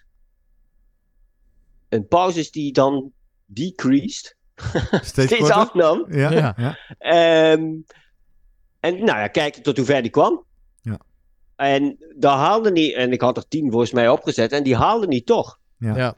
[1.89, 3.13] een pauzes die dan
[3.45, 4.37] decreased,
[5.03, 6.07] Steeds, afnam.
[6.09, 6.55] Ja, ja.
[6.57, 6.79] Ja.
[6.99, 7.71] Ehm,
[8.81, 10.45] en nou ja, kijken tot hoe ver die kwam.
[10.83, 10.99] Ja.
[11.57, 15.07] En daar haalde niet, en ik had er tien volgens mij opgezet, en die haalde
[15.07, 15.59] niet toch.
[15.79, 16.17] Ja.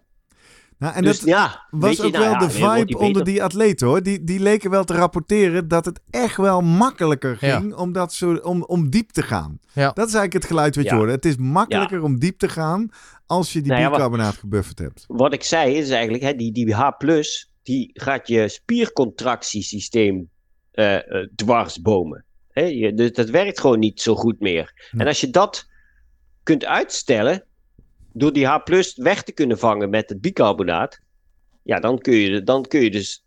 [0.78, 3.24] Nou, en dus dat ja, was je, ook nou wel ja, de vibe die onder
[3.24, 4.02] die atleten hoor.
[4.02, 7.58] Die, die leken wel te rapporteren dat het echt wel makkelijker Ja.
[7.58, 9.58] ging om, dat zo, om, om diep te gaan.
[9.72, 9.90] Ja.
[9.92, 11.12] Dat is eigenlijk het geluid wat je hoorde.
[11.12, 12.88] Het is makkelijker om diep te gaan
[13.26, 15.04] als je die Nou bicarbonaat gebufferd hebt.
[15.06, 16.90] Wat ik zei is eigenlijk, hè, die, die H+,
[17.62, 20.28] die gaat je spiercontractiesysteem
[20.70, 22.24] eh, eh, dwarsbomen.
[22.48, 24.90] Hè, je, dus dat werkt gewoon niet zo goed meer.
[24.96, 25.68] En als je dat
[26.42, 27.44] kunt uitstellen,
[28.16, 28.58] door die H+,
[28.94, 31.00] weg te kunnen vangen met het bicarbonaat,
[31.62, 33.22] ja, dan kun je, dan kun je dus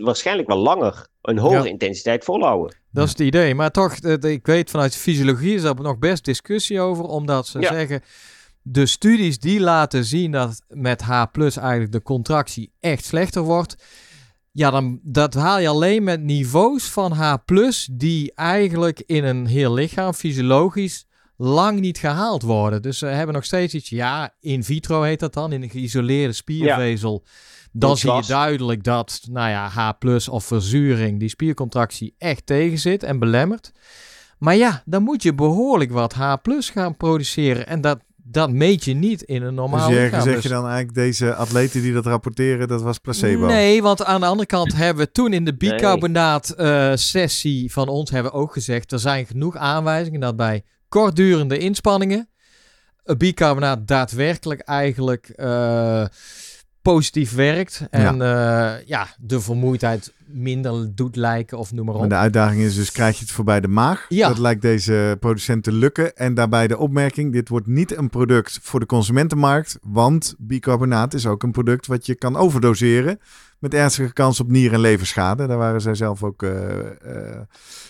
[0.00, 1.64] waarschijnlijk wel langer een hoge Ja.
[1.64, 2.76] intensiteit volhouden.
[2.90, 3.54] Dat is het idee.
[3.54, 7.04] Maar toch, eh, ik weet vanuit fysiologie is daar nog best discussie over.
[7.04, 7.72] Omdat ze Ja.
[7.72, 8.02] zeggen,
[8.62, 13.84] de studies die laten zien dat met H plus eigenlijk de contractie echt slechter wordt.
[14.52, 19.46] Ja, dan dat haal je alleen met niveaus van H plus die eigenlijk in een
[19.46, 21.06] heel lichaam fysiologisch
[21.42, 22.82] lang niet gehaald worden.
[22.82, 26.32] Dus ze hebben nog steeds iets, ja, in vitro heet dat dan, in een geïsoleerde
[26.32, 27.24] spiervezel.
[27.72, 32.46] Dan In zie je duidelijk dat, nou ja, H plus of verzuring die spiercontractie echt
[32.46, 33.72] tegenzit en belemmert.
[34.38, 37.66] Maar ja, dan moet je behoorlijk wat H plus gaan produceren.
[37.66, 40.64] En dat, dat meet je niet in een normaal dus je, zeg Dus- je dan
[40.64, 43.46] eigenlijk deze atleten die dat rapporteren, dat was placebo?
[43.46, 47.88] Nee, want aan de andere kant hebben we toen in de bicarbonaat eh, sessie van
[47.88, 52.28] ons hebben we ook gezegd, er zijn genoeg aanwijzingen dat bij kortdurende inspanningen.
[53.04, 56.04] Een bicarbonaat daadwerkelijk eigenlijk eh,
[56.82, 57.86] positief werkt.
[57.90, 58.80] En ja.
[58.86, 62.00] ja, de vermoeidheid minder doet lijken of noem maar op.
[62.00, 64.06] Maar de uitdaging is dus, krijg je het voorbij de maag?
[64.08, 64.28] Ja.
[64.28, 66.16] Dat lijkt deze producent te lukken.
[66.16, 69.78] En daarbij de opmerking, dit wordt niet een product voor de consumentenmarkt.
[69.82, 73.20] Want bicarbonaat is ook een product wat je kan overdoseren.
[73.58, 75.46] Met ernstige kans op nier- en leverschade.
[75.46, 76.50] Daar waren zij zelf ook uh,
[77.06, 77.40] uh,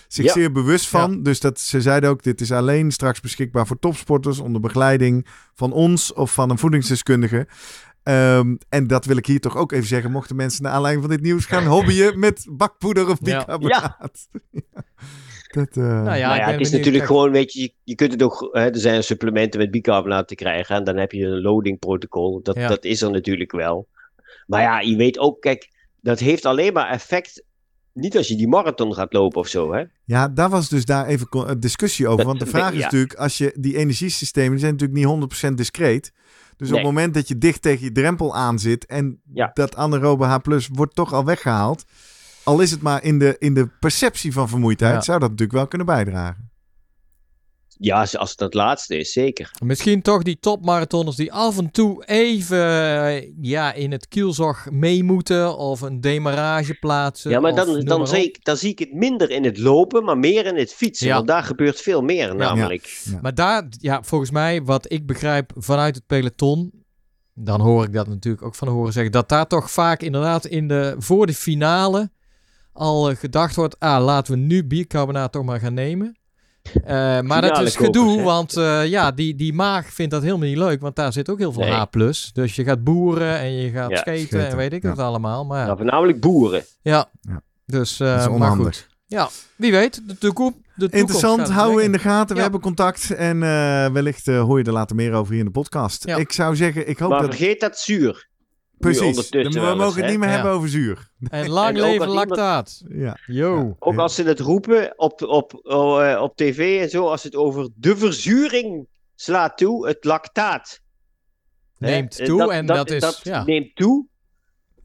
[0.07, 0.31] zich Ja.
[0.31, 1.23] zeer bewust van.
[1.23, 4.39] Dus dat, ze zeiden ook, dit is alleen straks beschikbaar voor topsporters...
[4.39, 7.47] onder begeleiding van ons of van een voedingsdeskundige.
[8.03, 10.11] Ehm, en dat wil ik hier toch ook even zeggen.
[10.11, 14.27] Mochten mensen naar aanleiding van dit nieuws gaan hobbyen met bakpoeder of bicarbonaat.
[14.51, 14.61] Ja.
[15.53, 18.23] Dat, eh, Nou ja, Nou ja, het is natuurlijk gewoon, weet je, je, kunt het
[18.23, 21.79] ook, hè, er zijn supplementen met bicarbonaat te krijgen en dan heb je een loading
[21.79, 22.39] protocol.
[22.43, 22.67] Dat, Ja.
[22.67, 23.87] dat is er natuurlijk wel.
[24.47, 25.69] Maar ja, je weet ook, kijk,
[26.01, 27.43] dat heeft alleen maar effect,
[27.93, 29.83] niet als je die marathon gaat lopen of zo, hè.
[30.05, 32.17] Ja, daar was dus daar even discussie over.
[32.17, 32.83] Dat- Want de vraag is ja.
[32.83, 35.07] natuurlijk, als je die energiesystemen, die zijn natuurlijk niet
[35.49, 36.11] 100% discreet.
[36.63, 39.51] Dus op het moment dat je dicht tegen je drempel aan zit en Ja.
[39.53, 40.37] dat anaerobe H+,
[40.73, 41.85] wordt toch al weggehaald.
[42.43, 45.01] Al is het maar in de, in de perceptie van vermoeidheid, Ja.
[45.01, 46.51] zou dat natuurlijk wel kunnen bijdragen.
[47.83, 49.51] Ja, als, het dat laatste is, zeker.
[49.63, 55.03] Misschien toch die topmarathonners die af en toe even eh, ja, in het kielzog mee
[55.03, 57.31] moeten of een demarrage plaatsen.
[57.31, 60.03] Ja, maar dan, dan, maar zie ik, dan zie ik het minder in het lopen,
[60.03, 61.07] maar meer in het fietsen.
[61.07, 61.15] Ja.
[61.15, 63.03] Want daar gebeurt veel meer namelijk.
[63.21, 66.71] Maar daar, ja, volgens mij, wat ik begrijp vanuit het peloton,
[67.33, 70.67] dan hoor ik dat natuurlijk ook van horen zeggen, dat daar toch vaak inderdaad in
[70.67, 72.11] de, voor de finale
[72.73, 76.17] al eh, gedacht wordt, ah, laten we nu biercarbonaat toch maar gaan nemen.
[76.85, 80.57] Eh, maar dat is gedoe, want eh, ja, die, die maag vindt dat helemaal niet
[80.57, 82.11] leuk, want daar zit ook heel veel Nee.
[82.11, 82.31] H+.
[82.33, 84.89] Dus je gaat boeren en je gaat Ja, skaten, skaten, en weet ik ja.
[84.89, 85.45] het allemaal.
[85.45, 86.65] Maar ja, Nou, voornamelijk boeren.
[86.81, 87.09] ja.
[87.21, 87.41] Ja.
[87.65, 88.87] dus eh, Dat is maar goed.
[89.05, 90.57] Ja, wie weet, de, toekomst.
[90.57, 92.35] de toekomst Interessant, houden we in de gaten.
[92.35, 95.51] We hebben contact en eh, wellicht hoor je er later meer over hier in de
[95.51, 96.07] podcast.
[96.07, 96.15] Ja.
[96.15, 97.35] Ik zou zeggen, ik hoop maar dat...
[97.35, 98.27] vergeet dat zuur.
[98.83, 100.33] Precies, ondertussen we mogen eens, het niet meer Ja.
[100.33, 101.09] hebben over zuur.
[101.29, 102.83] En lang En leven iemand- lactaat.
[102.89, 103.17] Ja.
[103.25, 103.75] Yo.
[103.79, 107.35] Ook als ze het roepen op, op, oh, eh, op tv en zo, als het
[107.35, 110.81] over de verzuring slaat toe, het lactaat.
[111.77, 113.43] Neemt eh, toe en dat is, ja.
[113.43, 114.05] neemt toe,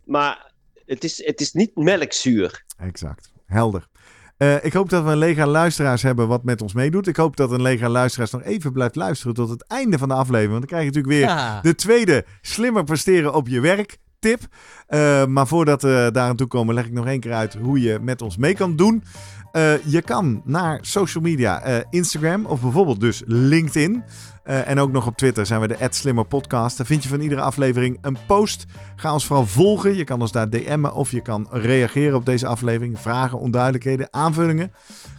[0.04, 0.52] maar
[0.86, 2.64] het is, het is niet melkzuur.
[2.76, 3.32] Exact.
[3.46, 3.86] Helder.
[4.38, 7.06] Eh, ik hoop dat we een lega luisteraars hebben wat met ons meedoet.
[7.06, 10.14] Ik hoop dat een lega luisteraars nog even blijft luisteren tot het einde van de
[10.14, 10.50] aflevering.
[10.50, 11.60] Want dan krijg je natuurlijk weer Ja.
[11.60, 14.40] de tweede slimmer presteren op je werk tip.
[14.86, 17.80] Eh, maar voordat we daar aan toe komen, leg ik nog één keer uit hoe
[17.80, 19.02] je met ons mee kan doen.
[19.52, 24.04] Eh, je kan naar social media, eh, Instagram of bijvoorbeeld dus LinkedIn.
[24.48, 26.76] En ook nog op Twitter zijn we de Slimmer Podcast.
[26.76, 28.66] Daar vind je van iedere aflevering een post.
[28.96, 29.96] Ga ons vooral volgen.
[29.96, 33.00] Je kan ons daar DM'en of je kan reageren op deze aflevering.
[33.00, 34.72] Vragen, onduidelijkheden, aanvullingen.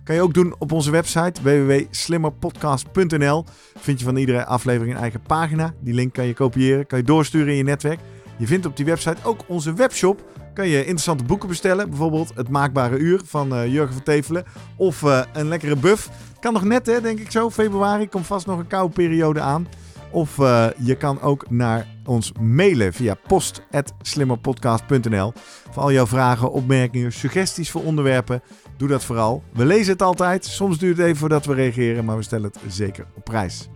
[0.03, 3.45] Kan je ook doen op onze website www.slimmerpodcast.nl.
[3.77, 5.73] Vind je van iedere aflevering een eigen pagina.
[5.79, 7.99] Die link kan je kopiëren, kan je doorsturen in je netwerk.
[8.39, 10.23] Je vindt op die website ook onze webshop.
[10.53, 11.89] Kan je interessante boeken bestellen.
[11.89, 14.43] Bijvoorbeeld Het Maakbare Uur van eh, Jurgen van Tevelen.
[14.75, 16.09] Of eh, een lekkere buff.
[16.39, 17.49] Kan nog net, hè, denk ik zo.
[17.49, 19.67] Februari komt vast nog een koude periode aan.
[20.11, 25.33] Of eh, je kan ook naar ons mailen via post.slimmerpodcast.nl.
[25.71, 28.41] Voor al jouw vragen, opmerkingen, suggesties voor onderwerpen.
[28.77, 29.43] Doe dat vooral.
[29.53, 30.45] We lezen het altijd.
[30.45, 33.69] Soms duurt het even voordat we reageren, maar we stellen het zeker op prijs.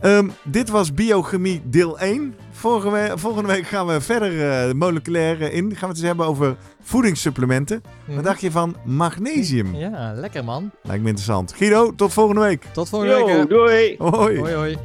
[0.00, 2.34] Ehm, dit was Biochemie deel 1.
[2.62, 5.50] Vorige we- volgende week gaan we verder eh moleculair in.
[5.70, 7.82] Gaan we het eens hebben over voedingssupplementen.
[8.06, 9.74] Wat dacht je van magnesium?
[9.74, 10.70] Ja, lekker man.
[10.82, 11.52] Lijkt me interessant.
[11.56, 12.64] Guido, tot volgende week.
[12.72, 13.26] Tot volgende week.
[13.28, 13.46] Hè.
[13.46, 13.94] doei!
[13.98, 14.38] Hoi.
[14.38, 14.76] Hoi hoi.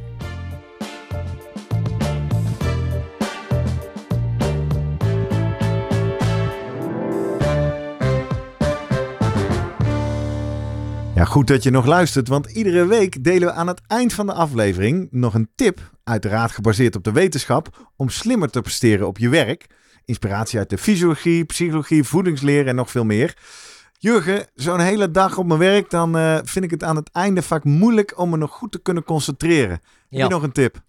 [11.28, 14.32] Goed dat je nog luistert, want iedere week delen we aan het eind van de
[14.32, 19.28] aflevering nog een tip, uiteraard gebaseerd op de wetenschap, om slimmer te presteren op je
[19.28, 19.66] werk.
[20.04, 23.36] Inspiratie uit de fysiologie, psychologie, voedingsleer en nog veel meer.
[23.98, 27.42] Jurgen, zo'n hele dag op mijn werk, dan eh, vind ik het aan het einde
[27.42, 29.70] vaak moeilijk om me nog goed te kunnen concentreren.
[29.70, 30.24] Heb Ja.
[30.24, 30.80] je nog een tip?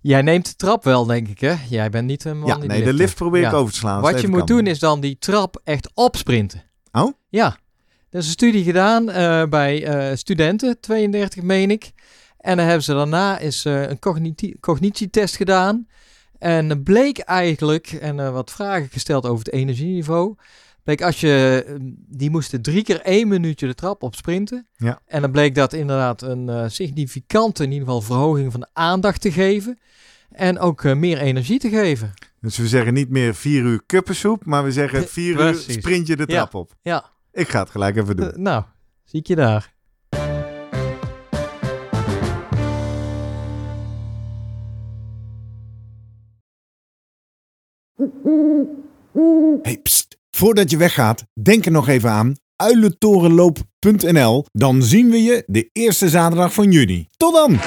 [0.00, 1.54] Jij neemt de trap wel, denk ik, hè?
[1.68, 3.00] Jij bent niet een man ja, die nee, de liften.
[3.00, 4.00] lift probeer ik over te slaan.
[4.00, 4.46] Wat je moet kan.
[4.46, 6.64] doen is dan die trap echt opsprinten.
[6.92, 7.12] Oh?
[7.28, 7.56] Ja.
[8.14, 11.92] Er is een studie gedaan eh, bij eh, studenten, 32 meen ik.
[12.38, 15.86] En dan hebben ze daarna is, eh, een cogniti- cognitietest gedaan.
[16.38, 20.34] En bleek eigenlijk, en wat vragen gesteld over het energieniveau.
[20.82, 21.74] Bleek als je, eh,
[22.08, 24.66] die moesten drie keer één minuutje de trap op sprinten.
[24.76, 25.00] Ja.
[25.06, 29.32] En dan bleek dat inderdaad een significante, in ieder geval verhoging van de aandacht te
[29.32, 29.78] geven.
[30.30, 32.12] En ook meer energie te geven.
[32.40, 35.66] Dus we zeggen niet meer vier uur kuppensoep, maar we zeggen vier precies.
[35.68, 36.34] uur sprint je de Ja.
[36.34, 36.74] trap op.
[36.82, 38.30] Ja, Ik ga het gelijk even doen.
[38.32, 38.64] eh, nou,
[39.04, 39.72] zie ik je daar.
[49.62, 50.16] Hey, pst.
[50.30, 54.44] Voordat je weggaat, denk er nog even aan uilentorenloop.nl.
[54.52, 57.08] Dan zien we je de eerste zaterdag van juni.
[57.16, 57.58] Tot dan!